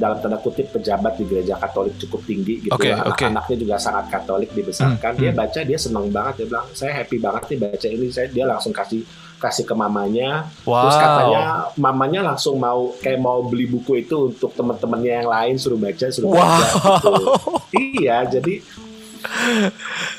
dalam 0.00 0.16
tanda 0.24 0.40
kutip 0.40 0.72
pejabat 0.72 1.20
di 1.20 1.24
gereja 1.28 1.60
Katolik 1.60 2.00
cukup 2.00 2.24
tinggi 2.24 2.64
gitu 2.64 2.72
Oke, 2.72 2.90
oke. 2.90 3.28
anak-anaknya 3.28 3.56
juga 3.60 3.76
sangat 3.76 4.08
Katolik 4.08 4.50
dibesarkan 4.56 5.14
Hmm, 5.14 5.20
dia 5.20 5.30
hmm. 5.30 5.38
baca 5.38 5.60
dia 5.62 5.78
senang 5.78 6.06
banget 6.10 6.34
dia 6.42 6.46
bilang 6.50 6.66
saya 6.72 6.92
happy 7.02 7.16
banget 7.20 7.42
nih 7.54 7.58
baca 7.60 7.88
ini 7.88 8.06
saya 8.10 8.26
dia 8.30 8.44
langsung 8.48 8.72
kasih 8.74 9.02
kasih 9.38 9.64
ke 9.68 9.74
mamanya 9.76 10.48
wow. 10.64 10.88
terus 10.88 10.96
katanya 10.96 11.42
mamanya 11.76 12.20
langsung 12.32 12.56
mau 12.56 12.96
kayak 12.96 13.20
mau 13.20 13.44
beli 13.44 13.68
buku 13.68 14.00
itu 14.00 14.32
untuk 14.32 14.56
teman-temannya 14.56 15.12
yang 15.20 15.28
lain 15.28 15.54
suruh 15.60 15.76
baca 15.76 16.06
suruh 16.08 16.32
baca 16.32 16.40
wow. 16.40 16.64
gitu. 16.96 17.12
iya 18.00 18.24
jadi 18.24 18.64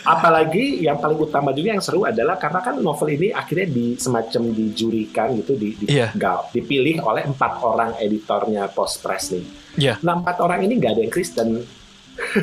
apalagi 0.04 0.80
yang 0.80 0.98
paling 0.98 1.18
utama 1.18 1.50
juga 1.50 1.72
yang 1.72 1.80
seru 1.80 2.04
adalah 2.04 2.36
karena 2.36 2.60
kan 2.60 2.76
novel 2.78 3.10
ini 3.10 3.30
akhirnya 3.32 3.68
di 3.68 3.86
semacam 3.96 4.42
dijurikan 4.52 5.34
gitu 5.36 5.54
di, 5.54 5.70
di- 5.76 5.88
Iya. 5.92 6.14
ga- 6.14 6.46
dipilih 6.50 7.02
oleh 7.02 7.26
empat 7.26 7.62
orang 7.62 7.98
editornya 7.98 8.68
Post 8.68 9.02
Press 9.02 9.32
nih. 9.32 9.46
Iya. 9.76 9.94
Nah 10.02 10.14
empat 10.16 10.40
orang 10.40 10.62
ini 10.62 10.78
nggak 10.78 10.92
ada 10.92 11.02
yang 11.02 11.12
Kristen, 11.12 11.50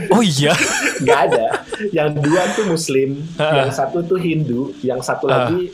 Oh 0.09 0.20
iya, 0.20 0.53
nggak 1.03 1.20
ada. 1.27 1.46
yang 1.90 2.12
dua 2.12 2.44
tuh 2.53 2.68
Muslim, 2.68 3.25
Ah. 3.35 3.57
yang 3.59 3.70
satu 3.70 4.05
tuh 4.05 4.20
Hindu, 4.20 4.77
yang 4.81 5.01
satu 5.01 5.27
Ah. 5.27 5.48
lagi 5.48 5.72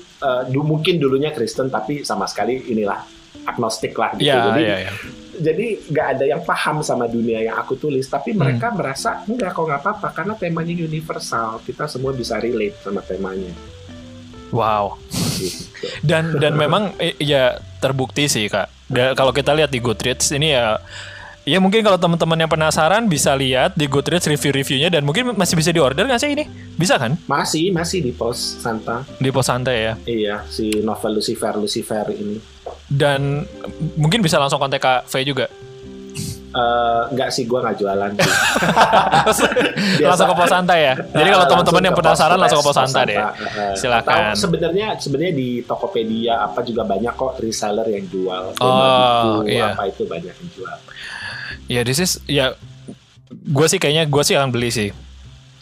du- 0.48 0.62
mungkin 0.62 0.98
dulunya 0.98 1.30
Kristen 1.30 1.66
tapi 1.66 2.02
sama 2.02 2.26
sekali 2.26 2.62
inilah 2.64 3.02
agnostik 3.44 3.94
lah 3.94 4.14
gitu. 4.14 4.24
iya, 4.24 4.38
Jadi 4.44 4.60
iya, 4.60 4.76
iya. 4.80 4.92
Jadi 5.38 5.66
nggak 5.84 6.06
ada 6.12 6.24
yang 6.26 6.42
paham 6.42 6.80
sama 6.80 7.06
dunia 7.06 7.40
yang 7.40 7.56
aku 7.56 7.74
tulis 7.74 8.04
tapi 8.04 8.30
Hmm. 8.30 8.40
mereka 8.40 8.68
merasa 8.70 9.22
enggak 9.24 9.50
kok 9.50 9.64
nggak 9.64 9.80
apa-apa 9.80 10.08
karena 10.12 10.34
temanya 10.34 10.74
universal 10.76 11.62
kita 11.62 11.86
semua 11.86 12.10
bisa 12.10 12.36
relate 12.36 12.76
sama 12.78 13.00
temanya 13.00 13.50
Wow. 14.48 14.96
gitu. 15.36 15.68
Dan 16.00 16.36
dan 16.36 16.56
memang 16.62 16.90
ya 17.16 17.52
terbukti 17.78 18.26
sih 18.26 18.46
kak. 18.46 18.64
Da- 18.86 19.12
kalau 19.12 19.30
kita 19.30 19.52
lihat 19.52 19.68
di 19.68 19.76
Goodreads 19.76 20.32
ini 20.32 20.50
ya, 20.50 20.80
ya 21.44 21.60
mungkin 21.60 21.80
kalau 21.82 21.96
teman-teman 21.96 22.38
yang 22.38 22.48
penasaran 22.48 23.04
bisa 23.06 23.36
lihat 23.36 23.76
di 23.76 23.84
Goodreads 23.84 24.24
review-reviewnya 24.26 24.88
dan 24.88 25.04
mungkin 25.04 25.36
masih 25.36 25.52
bisa 25.52 25.68
diorder 25.68 26.02
nggak 26.02 26.16
sih 26.18 26.32
ini? 26.32 26.48
Bisa 26.74 26.96
kan? 26.96 27.20
masih 27.24 27.68
masih 27.70 28.00
di 28.00 28.10
pos 28.10 28.40
Santa 28.56 29.04
Di 29.14 29.28
pos 29.28 29.44
santai 29.44 29.76
ya. 29.82 29.94
iya 30.06 30.36
si 30.46 30.80
novel 30.80 31.20
Lucifer 31.20 31.52
Lucifer 31.54 32.08
ini 32.10 32.40
Dan 32.88 33.44
mungkin 34.00 34.24
bisa 34.24 34.40
langsung 34.40 34.56
kontak 34.56 34.80
Kak 34.80 35.04
V 35.08 35.14
juga. 35.24 35.46
Eh, 36.48 37.02
nggak 37.12 37.28
sih 37.28 37.44
gua 37.44 37.60
nggak 37.60 37.76
jualan 37.76 38.10
sih. 38.16 38.32
langsung 40.08 40.32
ke 40.32 40.34
pos 40.34 40.48
santai 40.48 40.78
ya. 40.80 40.94
Jadi 40.96 41.28
kalau 41.28 41.44
Eh, 41.44 41.50
teman-teman 41.52 41.76
langsung 41.76 41.84
yang 41.84 41.96
penasaran 42.00 42.36
langsung 42.40 42.58
ke 42.58 42.66
pos 42.66 42.78
santai 42.80 43.02
deh. 43.04 43.18
Eh. 43.20 43.76
Silakan. 43.76 44.32
Sebenarnya 44.32 44.86
sebenarnya 44.96 45.32
di 45.36 45.60
Tokopedia 45.60 46.48
apa 46.48 46.64
juga 46.64 46.88
banyak 46.88 47.12
kok 47.12 47.36
reseller 47.44 47.84
yang 47.92 48.08
jual. 48.08 48.56
Oh, 48.64 49.44
buku, 49.44 49.60
iya. 49.60 49.76
apa 49.76 49.92
itu 49.92 50.08
banyak 50.08 50.32
yang 50.32 50.50
jual. 50.56 50.76
Ya, 51.68 51.80
this 51.84 52.00
is 52.00 52.16
ya 52.24 52.56
gue 53.28 53.66
sih 53.68 53.76
kayaknya 53.76 54.08
gue 54.08 54.22
sih 54.24 54.32
akan 54.32 54.48
beli 54.48 54.72
sih. 54.72 54.88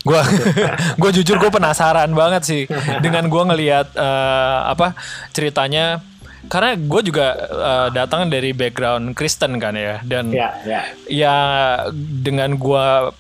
Gue 0.07 0.23
gue 1.03 1.11
jujur 1.19 1.43
gue 1.43 1.51
penasaran 1.51 2.15
banget 2.15 2.43
sih 2.47 2.63
dengan 3.03 3.27
gue 3.27 3.43
ngelihat 3.43 3.91
eh, 3.99 4.59
apa 4.71 4.95
ceritanya 5.35 5.99
karena 6.47 6.75
gue 6.75 7.01
juga 7.03 7.27
eh, 7.39 7.89
datang 7.91 8.27
dari 8.27 8.51
background 8.51 9.13
Kristen 9.13 9.59
kan 9.59 9.75
ya 9.75 10.01
dan 10.03 10.31
Ya, 10.31 10.49
ya. 10.63 10.81
ya 11.07 11.37
dengan 11.93 12.55
gua 12.57 13.11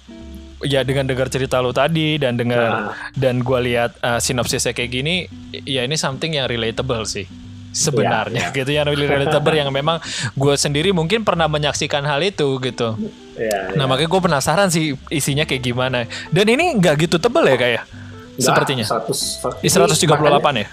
ya 0.64 0.80
dengan 0.82 1.04
dengar 1.04 1.28
cerita 1.28 1.60
lu 1.60 1.70
tadi 1.70 2.16
dan 2.16 2.34
dengar 2.34 2.96
dan 3.12 3.44
gua 3.44 3.60
lihat 3.60 3.92
uh, 4.00 4.16
sinopsisnya 4.16 4.72
kayak 4.72 4.88
gini 4.88 5.14
ya 5.52 5.84
ini 5.84 6.00
something 6.00 6.32
yang 6.32 6.48
relatable 6.48 7.04
sih 7.04 7.28
sebenarnya 7.76 8.48
Iya, 8.48 8.56
gitu 8.56 8.70
yang 8.72 8.88
really 8.88 9.04
relatable 9.04 9.52
yang 9.52 9.68
memang 9.68 10.00
gue 10.32 10.54
sendiri 10.56 10.96
mungkin 10.96 11.28
pernah 11.28 11.44
menyaksikan 11.44 12.08
hal 12.08 12.24
itu 12.24 12.56
gitu. 12.64 12.96
Ya, 13.36 13.76
nah 13.76 13.84
ya. 13.84 13.88
makanya 13.88 14.08
gue 14.08 14.20
penasaran 14.24 14.68
sih 14.72 14.96
isinya 15.12 15.44
kayak 15.44 15.60
gimana. 15.60 16.08
Dan 16.32 16.48
ini 16.48 16.72
nggak 16.80 17.04
gitu 17.04 17.20
tebel 17.20 17.44
ya 17.44 17.56
kayak 17.60 17.82
Nggak, 17.84 18.40
sepertinya. 18.40 18.84
100, 18.88 19.60
Di 19.60 19.68
138 19.68 20.56
ya? 20.56 20.68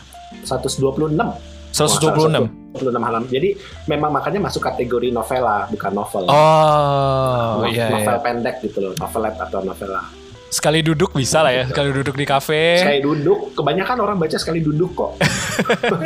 126. 0.48 1.53
126 1.74 2.78
126 2.78 3.02
halaman. 3.02 3.28
Jadi 3.28 3.50
memang 3.86 4.10
makanya 4.10 4.40
masuk 4.40 4.62
kategori 4.62 5.10
novela, 5.10 5.66
bukan 5.68 5.92
novel. 5.92 6.24
oh 6.26 7.60
No- 7.60 7.68
iya, 7.68 7.90
novel 7.90 8.14
iya 8.14 8.22
pendek 8.22 8.56
gitu 8.62 8.78
loh, 8.80 8.94
novelet 8.96 9.36
atau 9.36 9.60
novela. 9.62 10.02
sekali 10.48 10.86
duduk 10.86 11.18
bisa 11.18 11.42
lah 11.42 11.50
ya 11.50 11.66
sekali 11.66 11.90
duduk 11.90 12.14
di 12.14 12.30
kafe 12.30 12.78
Sekali 12.78 13.02
duduk, 13.02 13.58
kebanyakan 13.58 13.98
orang 14.00 14.18
baca 14.22 14.38
sekali 14.38 14.62
duduk 14.62 14.94
kok. 14.94 15.18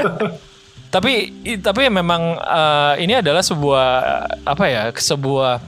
tapi 0.88 1.36
tapi 1.60 1.92
memang 1.92 2.40
eh, 2.40 3.04
ini 3.04 3.20
adalah 3.20 3.44
sebuah 3.44 3.88
apa 4.48 4.66
ya 4.66 4.84
sebuah 4.90 5.60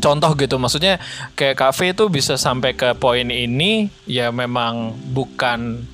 contoh 0.00 0.30
gitu 0.34 0.58
maksudnya 0.58 0.98
kayak 1.32 1.54
kafe 1.54 1.94
itu 1.94 2.10
bisa 2.10 2.34
sampai 2.34 2.74
ke 2.74 2.98
poin 2.98 3.30
ini 3.30 3.86
ya 4.04 4.34
memang 4.34 4.90
bukan 5.14 5.86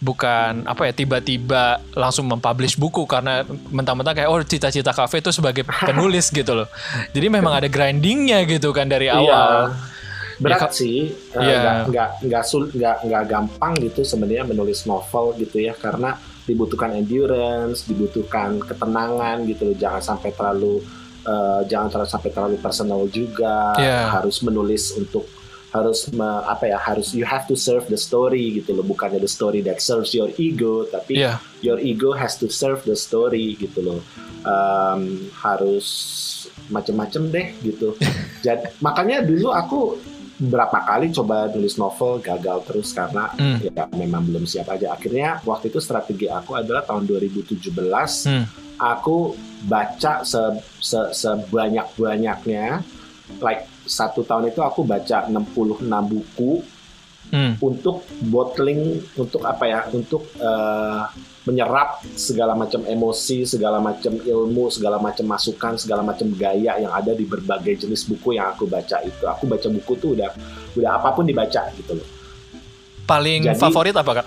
bukan 0.00 0.64
apa 0.64 0.88
ya 0.88 0.92
tiba-tiba 0.96 1.78
langsung 1.92 2.26
mempublish 2.26 2.74
buku 2.74 3.04
karena 3.04 3.44
mentang-mentang 3.70 4.16
kayak 4.16 4.28
oh 4.32 4.40
cita-cita 4.40 4.90
kafe 4.90 5.20
itu 5.20 5.30
sebagai 5.30 5.62
penulis 5.88 6.32
gitu 6.32 6.52
loh 6.56 6.68
jadi 7.12 7.26
memang 7.28 7.62
ada 7.62 7.68
grindingnya 7.68 8.42
gitu 8.48 8.72
kan 8.72 8.88
dari 8.88 9.06
awal 9.12 9.70
Iya. 9.70 9.98
Berat 10.40 10.60
Ya, 10.60 10.68
sih, 10.72 11.12
eh, 11.36 11.36
Iya. 11.36 11.60
nggak 11.60 11.76
nggak 11.92 12.08
nggak 12.24 12.44
sul 12.48 12.64
nggak 12.72 12.96
nggak 13.04 13.24
gampang 13.28 13.76
gitu 13.76 14.00
sebenarnya 14.08 14.48
menulis 14.48 14.88
novel 14.88 15.36
gitu 15.36 15.60
ya 15.60 15.76
karena 15.76 16.16
dibutuhkan 16.48 16.96
endurance, 16.96 17.84
dibutuhkan 17.84 18.56
ketenangan 18.64 19.44
gitu 19.44 19.68
loh. 19.68 19.76
Jangan 19.76 20.00
sampai 20.00 20.32
terlalu 20.32 20.80
eh, 21.28 21.60
jangan 21.68 21.92
terlalu 21.92 22.08
sampai 22.08 22.30
terlalu 22.32 22.56
personal 22.56 23.04
juga. 23.12 23.76
Iya. 23.76 24.16
Harus 24.16 24.40
menulis 24.40 24.96
untuk 24.96 25.28
harus 25.70 26.10
me- 26.10 26.24
apa 26.44 26.66
ya 26.66 26.78
harus 26.78 27.12
you 27.12 27.22
have 27.22 27.46
to 27.46 27.54
serve 27.54 27.86
the 27.86 27.94
story 27.94 28.58
gitu 28.58 28.72
loh 28.72 28.82
bukannya 28.82 29.16
the 29.16 29.30
story 29.30 29.60
that 29.60 29.78
serves 29.78 30.10
your 30.10 30.26
ego 30.34 30.82
tapi 30.84 31.18
Iya. 31.18 31.38
your 31.60 31.78
ego 31.78 32.10
has 32.10 32.34
to 32.34 32.46
serve 32.46 32.82
the 32.82 32.94
story 32.94 33.54
gitu 33.54 33.80
loh 33.80 34.00
Em, 34.40 35.28
harus 35.36 35.86
macem-macem 36.66 37.28
deh 37.28 37.52
gitu 37.60 37.92
jadi 38.40 38.72
makanya 38.80 39.20
dulu 39.20 39.52
aku 39.52 40.00
berapa 40.40 40.80
kali 40.80 41.12
coba 41.12 41.52
nulis 41.52 41.76
novel 41.76 42.16
gagal 42.18 42.64
terus 42.64 42.90
karena 42.90 43.28
Hmm. 43.30 43.60
ya 43.60 43.84
memang 43.92 44.24
belum 44.24 44.48
siap 44.48 44.72
aja 44.72 44.90
akhirnya 44.90 45.44
waktu 45.44 45.68
itu 45.68 45.76
strategi 45.76 46.24
aku 46.26 46.56
adalah 46.56 46.80
tahun 46.80 47.04
2017 47.04 47.68
Hmm. 48.24 48.48
aku 48.74 49.36
baca 49.62 50.24
se, 50.24 50.40
se- 50.80 51.12
sebanyak 51.12 51.92
banyaknya 51.92 52.80
like 53.38 53.70
satu 53.84 54.22
tahun 54.22 54.50
itu 54.50 54.60
aku 54.60 54.82
baca 54.82 55.26
66 55.26 55.86
buku 56.06 56.52
Hmm. 57.30 57.54
untuk 57.62 58.02
bottling 58.26 59.06
untuk 59.14 59.46
apa 59.46 59.62
ya 59.62 59.80
untuk 59.94 60.34
eh, 60.34 61.02
menyerap 61.46 62.02
segala 62.18 62.58
macam 62.58 62.82
emosi 62.82 63.46
segala 63.46 63.78
macam 63.78 64.18
ilmu 64.18 64.66
segala 64.66 64.98
macam 64.98 65.30
masukan 65.30 65.78
segala 65.78 66.02
macam 66.02 66.26
gaya 66.34 66.74
yang 66.76 66.90
ada 66.90 67.14
di 67.14 67.22
berbagai 67.22 67.86
jenis 67.86 68.10
buku 68.10 68.34
yang 68.34 68.50
aku 68.50 68.66
baca 68.66 68.98
itu. 69.06 69.22
Aku 69.22 69.46
baca 69.46 69.62
buku 69.62 69.92
tuh 69.94 70.18
udah 70.18 70.26
udah 70.74 70.90
apa 70.90 71.14
pun 71.14 71.22
dibaca 71.22 71.70
gitu 71.70 71.94
loh. 71.94 72.08
Paling 73.06 73.46
Jadi- 73.46 73.62
favorit 73.62 73.94
apa 73.94 74.10
kak? 74.10 74.26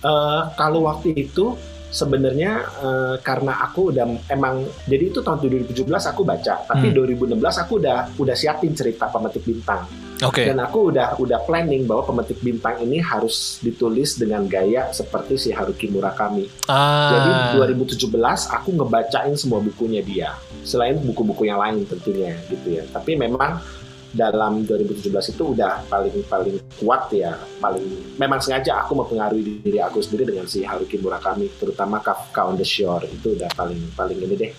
Eh, 0.00 0.42
kalau 0.54 0.86
waktu 0.86 1.10
itu 1.12 1.58
sebenarnya 1.90 2.50
eh, 2.80 3.16
karena 3.20 3.60
aku 3.66 3.90
udah 3.90 4.06
emang 4.30 4.62
jadi 4.86 5.10
itu 5.10 5.20
tahun 5.20 5.42
2017 5.42 5.86
aku 5.86 6.22
baca 6.22 6.54
tapi 6.64 6.86
Hmm. 6.90 6.96
2016 6.96 7.62
aku 7.66 7.72
udah 7.82 7.98
udah 8.16 8.36
siapin 8.38 8.72
cerita 8.72 9.10
pemetik 9.10 9.42
bintang 9.44 9.84
oke 10.22 10.42
Dan 10.44 10.60
aku 10.60 10.92
udah 10.92 11.16
udah 11.18 11.38
planning 11.44 11.84
bahwa 11.84 12.04
pemetik 12.06 12.38
bintang 12.40 12.76
ini 12.80 13.00
harus 13.00 13.58
ditulis 13.60 14.16
dengan 14.16 14.44
gaya 14.44 14.92
seperti 14.92 15.40
si 15.40 15.48
Haruki 15.50 15.88
Murakami. 15.88 16.44
Jadi 16.68 17.30
ah 17.32 17.56
2017 17.56 18.04
aku 18.52 18.68
ngebacain 18.76 19.32
semua 19.34 19.64
bukunya 19.64 20.04
dia. 20.04 20.36
Selain 20.60 21.00
buku-buku 21.00 21.48
yang 21.48 21.56
lain 21.56 21.88
tentunya 21.88 22.36
gitu 22.52 22.68
ya. 22.68 22.84
Tapi 22.92 23.16
memang 23.16 23.64
dalam 24.10 24.66
2017 24.66 25.06
itu 25.38 25.44
udah 25.54 25.86
paling 25.86 26.26
paling 26.26 26.58
kuat 26.82 27.10
ya, 27.14 27.38
paling 27.62 28.18
memang 28.18 28.42
sengaja 28.42 28.82
aku 28.82 28.98
mempengaruhi 28.98 29.62
diri 29.62 29.78
aku 29.78 30.02
sendiri 30.02 30.34
dengan 30.34 30.50
si 30.50 30.66
Haruki 30.66 30.98
Murakami, 30.98 31.46
terutama 31.56 32.02
Kafka 32.02 32.50
on 32.50 32.58
the 32.58 32.66
Shore 32.66 33.06
itu 33.06 33.38
udah 33.38 33.46
paling 33.54 33.78
paling 33.94 34.18
ini 34.18 34.36
deh. 34.36 34.52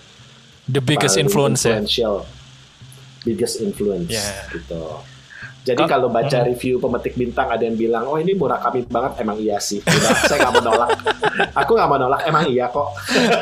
the 0.70 0.80
biggest 0.80 1.18
paling 1.18 1.26
influence 1.26 1.60
ya 1.66 1.76
influential. 1.76 2.16
Biggest 3.22 3.62
influence 3.62 4.10
Yeah. 4.10 4.50
gitu. 4.50 4.82
Jadi 5.62 5.78
Kal- 5.78 5.90
kalau 5.94 6.08
baca 6.08 6.38
review 6.42 6.76
pemetik 6.76 7.14
bintang 7.14 7.46
ada 7.46 7.62
yang 7.62 7.74
bilang, 7.74 8.02
oh 8.04 8.16
ini 8.16 8.34
Murakami 8.34 8.82
banget, 8.84 9.12
emang 9.18 9.38
iya 9.38 9.56
sih. 9.56 9.78
Udah, 9.78 10.10
saya 10.24 10.42
nggak 10.42 10.52
mau 10.52 10.64
nolak. 10.64 10.90
Aku 11.62 11.70
nggak 11.72 11.86
mau 11.86 11.98
nolak, 11.98 12.20
emang 12.24 12.44
iya 12.46 12.66
kok. 12.66 12.90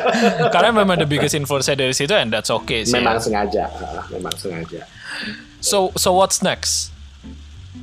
karena 0.53 0.69
memang 0.71 0.95
the 0.95 1.05
biggest 1.05 1.33
influence 1.33 1.65
dari 1.67 1.89
situ 1.91 2.13
and 2.13 2.29
that's 2.29 2.49
okay 2.51 2.83
sih 2.83 2.93
Memang 2.93 3.17
ya. 3.17 3.21
sengaja, 3.21 3.63
memang 4.07 4.33
sengaja. 4.35 4.85
so 5.57 5.89
so 5.95 6.11
what's 6.11 6.39
next 6.39 6.93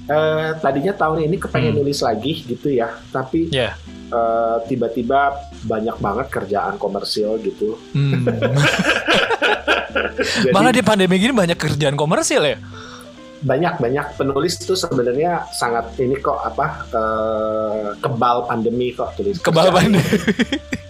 Eh, 0.04 0.50
tadinya 0.58 0.92
tahun 0.92 1.20
ini 1.22 1.36
kepengen 1.38 1.72
Hmm. 1.72 1.80
nulis 1.80 2.00
lagi 2.00 2.40
gitu 2.42 2.68
ya, 2.70 2.92
tapi 3.08 3.48
ya 3.48 3.76
eh, 4.08 4.56
tiba-tiba 4.64 5.36
banyak 5.62 5.96
banget 5.98 6.26
kerjaan 6.30 6.76
komersil 6.76 7.36
gitu. 7.38 7.76
Hmm. 7.92 8.24
Jadi 10.18 10.50
malah 10.50 10.70
di 10.70 10.80
pandemi 10.80 11.16
gini 11.16 11.32
banyak 11.32 11.56
kerjaan 11.56 11.92
komersil 11.94 12.42
ya 12.42 12.56
banyak 13.40 13.78
banyak 13.78 14.06
penulis 14.14 14.58
itu 14.58 14.74
sebenarnya 14.74 15.46
sangat 15.48 15.94
ini 15.96 16.18
kok 16.18 16.38
apa 16.38 16.66
eh, 16.88 17.88
kebal 17.96 18.44
pandemi 18.44 18.90
kok 18.90 19.14
tulis 19.14 19.38
kebal 19.38 19.70
pandemi. 19.70 20.02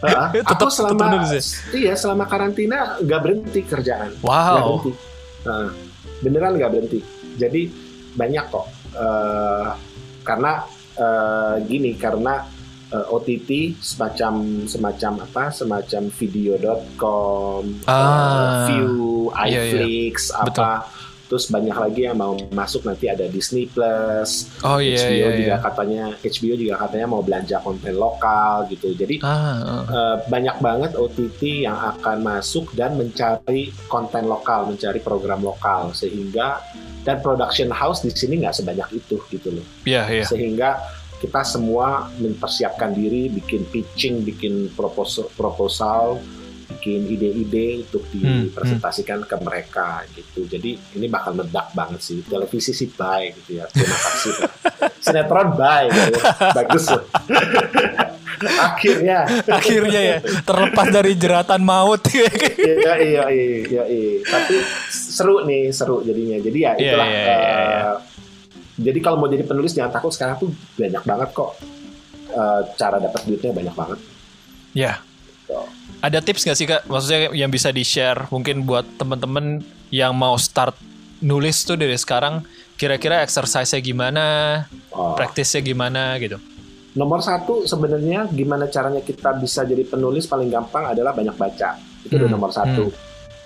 Tetep- 0.00 0.46
aku 0.46 0.70
selama 0.70 1.26
ya? 1.26 1.42
iya 1.74 1.92
selama 1.92 2.24
karantina 2.24 2.96
nggak 2.98 3.20
berhenti 3.20 3.60
kerjaan 3.62 4.14
wow 4.20 4.78
berhenti 4.78 4.92
Heeh. 5.42 5.68
beneran 6.20 6.52
nggak 6.54 6.70
berhenti 6.70 7.00
jadi 7.36 7.68
banyak 8.14 8.46
kok 8.48 8.66
Eh, 8.88 9.68
karena 10.24 10.64
eh, 10.96 11.54
gini 11.62 11.92
karena 11.94 12.40
eh, 12.88 13.06
OTT 13.06 13.76
semacam 13.76 14.34
semacam 14.64 15.12
apa 15.22 15.44
semacam 15.52 16.02
video.com 16.10 17.62
Ah. 17.84 17.94
eh, 17.94 18.56
View 18.66 19.28
Iya, 19.30 19.44
iya. 19.44 19.60
iFlix 19.60 20.32
apa 20.32 20.88
terus 21.28 21.52
banyak 21.52 21.76
lagi 21.76 22.08
yang 22.08 22.16
mau 22.16 22.34
masuk 22.50 22.88
nanti 22.88 23.06
ada 23.12 23.28
Disney 23.28 23.68
Plus 23.68 24.48
oh 24.64 24.80
iya 24.80 24.96
HBO 25.04 25.12
iya 25.12 25.28
juga 25.28 25.36
iya 25.38 25.56
katanya 25.60 26.04
HBO 26.24 26.54
juga 26.56 26.74
katanya 26.88 27.06
mau 27.06 27.22
belanja 27.22 27.56
konten 27.60 27.94
lokal 27.94 28.64
gitu 28.72 28.96
jadi 28.96 29.20
ah 29.20 29.28
ah. 29.28 29.82
eh, 29.86 30.16
banyak 30.26 30.56
banget 30.58 30.92
OTT 30.96 31.68
yang 31.68 31.76
akan 31.76 32.24
masuk 32.24 32.72
dan 32.72 32.96
mencari 32.96 33.70
konten 33.86 34.24
lokal, 34.26 34.68
mencari 34.68 35.00
program 35.04 35.44
lokal 35.44 35.92
sehingga 35.92 36.64
dan 37.06 37.20
production 37.24 37.70
house 37.72 38.04
di 38.04 38.12
sini 38.12 38.44
nggak 38.44 38.56
sebanyak 38.56 38.88
itu 39.00 39.16
gitu 39.32 39.48
loh. 39.54 39.66
iya 39.88 40.04
iya 40.08 40.24
Sehingga 40.26 40.80
kita 41.18 41.42
semua 41.42 42.06
mempersiapkan 42.20 42.94
diri, 42.94 43.26
bikin 43.26 43.66
pitching, 43.74 44.22
bikin 44.22 44.70
proposal, 44.78 45.26
proposal 45.34 46.22
bikin 46.68 47.00
ide-ide 47.08 47.82
untuk 47.82 48.04
Hmm, 48.12 48.48
dipresentasikan 48.48 49.24
ke 49.24 49.36
mereka 49.40 50.04
gitu. 50.12 50.44
Jadi 50.44 50.76
ini 50.96 51.06
bakal 51.08 51.36
meledak 51.36 51.72
banget 51.72 52.00
sih. 52.00 52.20
Televisi 52.24 52.72
sih 52.72 52.88
bye 52.92 53.32
gitu 53.32 53.60
ya. 53.60 53.64
Terima 53.68 53.96
kasih. 53.96 54.32
Sinetron 55.04 55.48
bye 55.56 55.86
gitu 55.88 56.10
ya. 56.14 56.24
Bagus 56.52 56.84
loh. 56.92 57.04
Akhirnya 58.38 59.26
akhirnya 59.50 59.98
ya 59.98 60.16
terlepas 60.46 60.94
dari 60.94 61.18
jeratan 61.18 61.58
maut 61.58 61.98
iya 62.14 62.94
iya 63.02 63.22
iya 63.26 63.44
iya 63.66 63.82
iya. 63.90 64.22
tapi 64.22 64.62
seru 64.94 65.42
nih 65.42 65.74
seru 65.74 66.06
jadinya 66.06 66.38
jadi 66.38 66.54
ya 66.54 66.72
Iya, 66.78 66.86
itulah 66.86 67.06
iya, 67.10 67.18
iya, 67.18 67.34
iya. 67.34 67.78
eh, 67.82 67.94
jadi 68.78 68.98
kalau 69.02 69.18
mau 69.18 69.26
jadi 69.26 69.42
penulis 69.42 69.74
jangan 69.74 69.90
takut 69.90 70.14
sekarang 70.14 70.38
tuh 70.38 70.54
banyak 70.78 71.02
banget 71.02 71.34
kok 71.34 71.58
Eh, 72.28 72.60
cara 72.76 73.00
dapat 73.00 73.24
duitnya 73.24 73.56
banyak 73.56 73.72
banget 73.74 73.98
ya 74.76 75.00
ada 75.98 76.18
tips 76.22 76.46
nggak 76.46 76.58
sih 76.58 76.66
kak? 76.66 76.82
Maksudnya 76.86 77.18
yang 77.34 77.50
bisa 77.50 77.74
di 77.74 77.82
share 77.82 78.30
mungkin 78.30 78.62
buat 78.62 78.86
temen-temen 78.96 79.62
yang 79.90 80.14
mau 80.14 80.38
start 80.38 80.74
nulis 81.18 81.66
tuh 81.66 81.74
dari 81.74 81.98
sekarang. 81.98 82.46
Kira-kira 82.78 83.26
exercise-nya 83.26 83.82
gimana, 83.82 84.24
Oh. 84.94 85.18
praktisnya 85.18 85.58
gimana 85.58 86.14
gitu. 86.22 86.38
Nomor 86.94 87.18
satu 87.22 87.66
sebenarnya 87.66 88.30
gimana 88.30 88.70
caranya 88.70 89.02
kita 89.02 89.34
bisa 89.34 89.66
jadi 89.66 89.82
penulis 89.82 90.30
paling 90.30 90.46
gampang 90.46 90.86
adalah 90.86 91.10
banyak 91.10 91.34
baca. 91.34 91.74
Itu 92.06 92.14
udah 92.14 92.30
Hmm, 92.30 92.34
nomor 92.38 92.50
satu. 92.54 92.90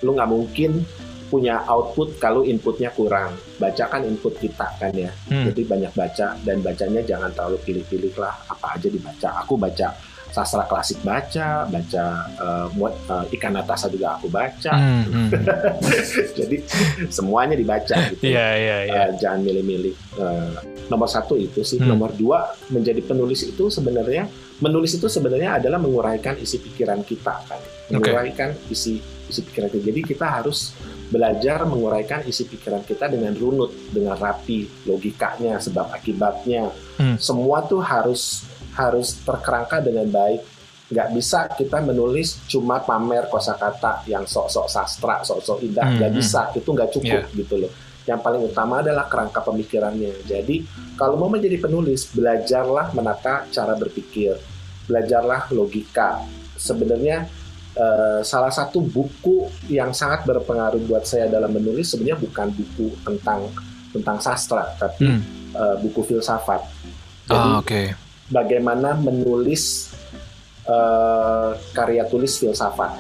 Lu 0.05 0.12
nggak 0.12 0.28
mungkin 0.28 0.84
punya 1.32 1.64
output 1.64 2.20
kalau 2.20 2.44
inputnya 2.44 2.92
kurang. 2.92 3.32
Baca 3.57 3.88
kan 3.88 4.05
input 4.05 4.36
kita 4.36 4.68
kan 4.76 4.92
ya. 4.92 5.09
Hmm. 5.32 5.48
Jadi 5.48 5.64
banyak 5.64 5.92
baca 5.96 6.36
dan 6.44 6.61
bacanya 6.61 7.00
jangan 7.00 7.32
terlalu 7.32 7.57
pilih-pilih 7.64 8.12
lah. 8.20 8.36
Apa 8.53 8.76
aja 8.76 8.92
dibaca. 8.92 9.28
Aku 9.40 9.57
baca 9.57 9.96
sastra 10.32 10.64
klasik 10.64 11.04
baca, 11.04 11.68
baca 11.68 12.04
eh, 12.32 12.66
muat- 12.72 12.98
eh, 13.04 13.34
ikan 13.36 13.52
Natasa 13.52 13.92
juga 13.92 14.16
aku 14.16 14.32
baca. 14.32 14.72
Hmm, 14.82 15.04
hmm. 15.06 15.28
Jadi 16.34 16.56
semuanya 17.12 17.54
dibaca 17.54 17.94
gitu. 18.10 18.24
Iya 18.32 18.48
iya 18.56 18.76
iya. 18.88 19.00
Eh, 19.06 19.10
jangan 19.20 19.44
milih-milih. 19.44 19.94
Eh, 20.18 20.52
nomor 20.88 21.06
satu 21.06 21.36
itu 21.36 21.60
sih. 21.62 21.78
Hmm. 21.78 21.94
Nomor 21.94 22.16
dua 22.16 22.50
menjadi 22.72 23.04
penulis 23.04 23.44
itu 23.44 23.68
sebenarnya 23.68 24.26
menulis 24.62 24.94
itu 24.96 25.06
sebenarnya 25.10 25.58
adalah 25.60 25.78
menguraikan 25.78 26.38
isi 26.40 26.58
pikiran 26.58 27.04
kita 27.04 27.34
kan. 27.46 27.60
Menguraikan 27.92 28.56
isi 28.72 28.98
isi 29.28 29.40
pikiran 29.44 29.68
kita. 29.68 29.84
Jadi 29.92 30.00
kita 30.02 30.26
harus 30.28 30.72
belajar 31.12 31.68
menguraikan 31.68 32.24
isi 32.24 32.48
pikiran 32.48 32.80
kita 32.88 33.04
dengan 33.12 33.36
runut, 33.36 33.92
dengan 33.92 34.16
rapi, 34.16 34.64
logikanya, 34.88 35.60
sebab 35.60 35.92
akibatnya. 35.92 36.72
Hmm. 36.96 37.20
Semua 37.20 37.60
tuh 37.68 37.84
harus 37.84 38.48
harus 38.74 39.20
terkerangka 39.22 39.80
dengan 39.80 40.08
baik. 40.08 40.40
Nggak 40.92 41.08
bisa 41.16 41.48
kita 41.48 41.80
menulis 41.80 42.44
cuma 42.44 42.76
pamer 42.80 43.24
kosakata 43.32 44.04
yang 44.04 44.28
sok-sok 44.28 44.68
sastra, 44.68 45.24
sok-sok 45.24 45.64
indah. 45.64 45.88
Hmm, 45.88 45.96
Nggak 45.96 46.10
hmm. 46.12 46.18
bisa, 46.20 46.40
itu 46.52 46.68
nggak 46.68 46.90
cukup 46.92 47.22
gitu 47.32 47.54
loh. 47.64 47.72
Yang 48.02 48.20
paling 48.20 48.42
utama 48.44 48.82
adalah 48.82 49.06
kerangka 49.08 49.40
pemikirannya. 49.40 50.26
Jadi 50.26 50.66
kalau 50.98 51.16
mau 51.16 51.30
menjadi 51.32 51.56
penulis, 51.56 52.10
belajarlah 52.12 52.92
menata 52.92 53.46
cara 53.48 53.72
berpikir, 53.72 54.36
belajarlah 54.84 55.48
logika. 55.54 56.20
Sebenarnya 56.58 57.24
eh, 57.72 58.20
salah 58.20 58.52
satu 58.52 58.84
buku 58.84 59.48
yang 59.72 59.96
sangat 59.96 60.28
berpengaruh 60.28 60.82
buat 60.84 61.08
saya 61.08 61.24
dalam 61.24 61.56
menulis 61.56 61.88
sebenarnya 61.88 62.20
bukan 62.20 62.52
buku 62.52 62.92
tentang 63.00 63.48
tentang 63.96 64.20
sastra, 64.20 64.76
tapi 64.76 65.08
Hmm. 65.08 65.22
eh, 65.56 65.76
buku 65.80 66.04
filsafat. 66.04 66.60
Jadi 67.32 67.48
Ah, 67.48 67.56
oke. 67.64 67.82
Bagaimana 68.28 68.94
menulis 68.94 69.90
eh, 70.62 71.50
karya 71.72 72.06
tulis 72.06 72.36
filsafat. 72.36 72.92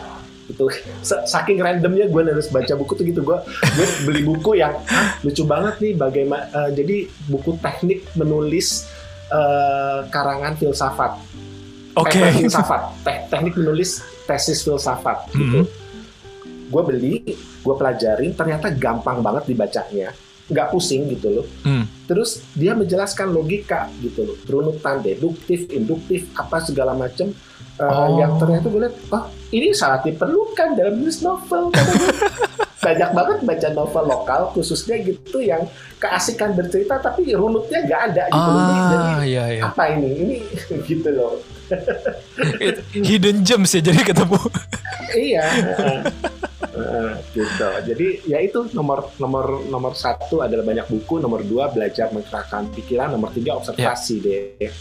Itu 0.44 0.66
sa- 1.00 1.22
saking 1.22 1.62
randomnya 1.62 2.04
gue 2.04 2.22
harus 2.24 2.48
baca 2.48 2.74
buku 2.74 2.92
tuh 2.92 3.04
gitu. 3.04 3.20
Gue 3.22 3.38
gue 3.46 3.86
beli 4.04 4.22
buku 4.22 4.58
yang 4.58 4.74
"Hah, 4.82 5.22
lucu 5.22 5.44
banget 5.44 5.78
nih 5.78 5.92
bagaimana 5.94 6.44
eh, 6.50 6.70
jadi 6.74 6.96
buku 7.28 7.56
teknik 7.58 8.10
menulis 8.12 8.90
eh, 9.28 10.00
karangan 10.08 10.56
filsafat. 10.56 11.14
Oke. 11.94 12.18
Eh, 12.18 12.34
filsafat. 12.36 12.82
Te- 13.00 13.24
teknik 13.28 13.54
menulis 13.54 14.00
tesis 14.24 14.60
filsafat 14.60 15.28
gitu. 15.30 15.62
Mhm. 15.62 15.66
gue 16.72 16.82
beli 16.82 17.20
gue 17.36 17.74
pelajarin 17.76 18.32
ternyata 18.32 18.72
gampang 18.72 19.20
banget 19.20 19.44
dibacanya. 19.46 20.08
Nggak 20.48 20.72
pusing 20.72 21.04
gitu 21.06 21.28
loh. 21.30 21.46
Hmm. 21.62 21.84
Terus 22.12 22.44
dia 22.52 22.76
menjelaskan 22.76 23.32
logika 23.32 23.88
gitu 24.04 24.28
loh, 24.28 24.36
runutan 24.44 25.00
deduktif, 25.00 25.64
induktif, 25.72 26.28
apa 26.36 26.60
segala 26.60 26.92
macam 26.92 27.32
uh, 27.80 27.88
Oh. 27.88 28.20
yang 28.20 28.36
ternyata 28.36 28.68
gue 28.68 28.84
lihat, 28.84 28.96
oh 29.16 29.24
ini 29.48 29.72
sangat 29.72 30.12
diperlukan 30.12 30.76
dalam 30.76 31.00
nulis 31.00 31.24
novel. 31.24 31.72
Banyak 32.84 33.10
banget 33.14 33.38
baca 33.48 33.68
novel 33.72 34.04
lokal 34.10 34.40
khususnya 34.52 35.00
gitu 35.00 35.40
yang 35.40 35.64
keasikan 35.96 36.52
bercerita 36.52 37.00
tapi 37.00 37.32
runutnya 37.32 37.80
nggak 37.88 38.02
ada 38.12 38.24
gitu 38.28 38.48
loh. 38.52 38.60
Ini 38.60 38.74
Jadi 38.76 39.06
Ah 39.08 39.20
iya 39.24 39.44
iya. 39.56 39.62
apa 39.64 39.82
ini? 39.96 40.10
Ini 40.12 40.36
gitu 40.90 41.08
loh. 41.16 41.40
Hidden 42.92 43.44
gems 43.46 43.72
ya 43.74 43.80
jadi 43.80 44.02
ketemu. 44.02 44.38
iya. 45.16 45.46
Heeh, 46.72 47.12
gitu. 47.36 47.68
Jadi 47.92 48.06
ya 48.24 48.40
itu 48.40 48.72
nomor 48.72 49.12
nomor 49.20 49.60
nomor 49.68 49.92
satu 49.92 50.40
adalah 50.40 50.64
banyak 50.64 50.88
buku, 50.88 51.20
nomor 51.20 51.44
dua 51.44 51.68
belajar 51.68 52.08
menggerakkan 52.10 52.72
pikiran, 52.72 53.12
nomor 53.12 53.28
tiga 53.36 53.60
observasi 53.60 54.14
deh. 54.24 54.72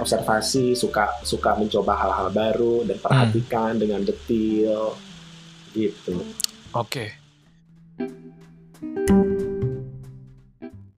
Observasi 0.00 0.72
suka 0.72 1.20
suka 1.20 1.52
mencoba 1.60 1.92
hal-hal 2.00 2.28
baru 2.32 2.88
dan 2.88 2.96
perhatikan 2.96 3.76
dengan 3.76 4.00
detil 4.00 4.96
gitu. 5.76 6.24
Oke. 6.72 7.12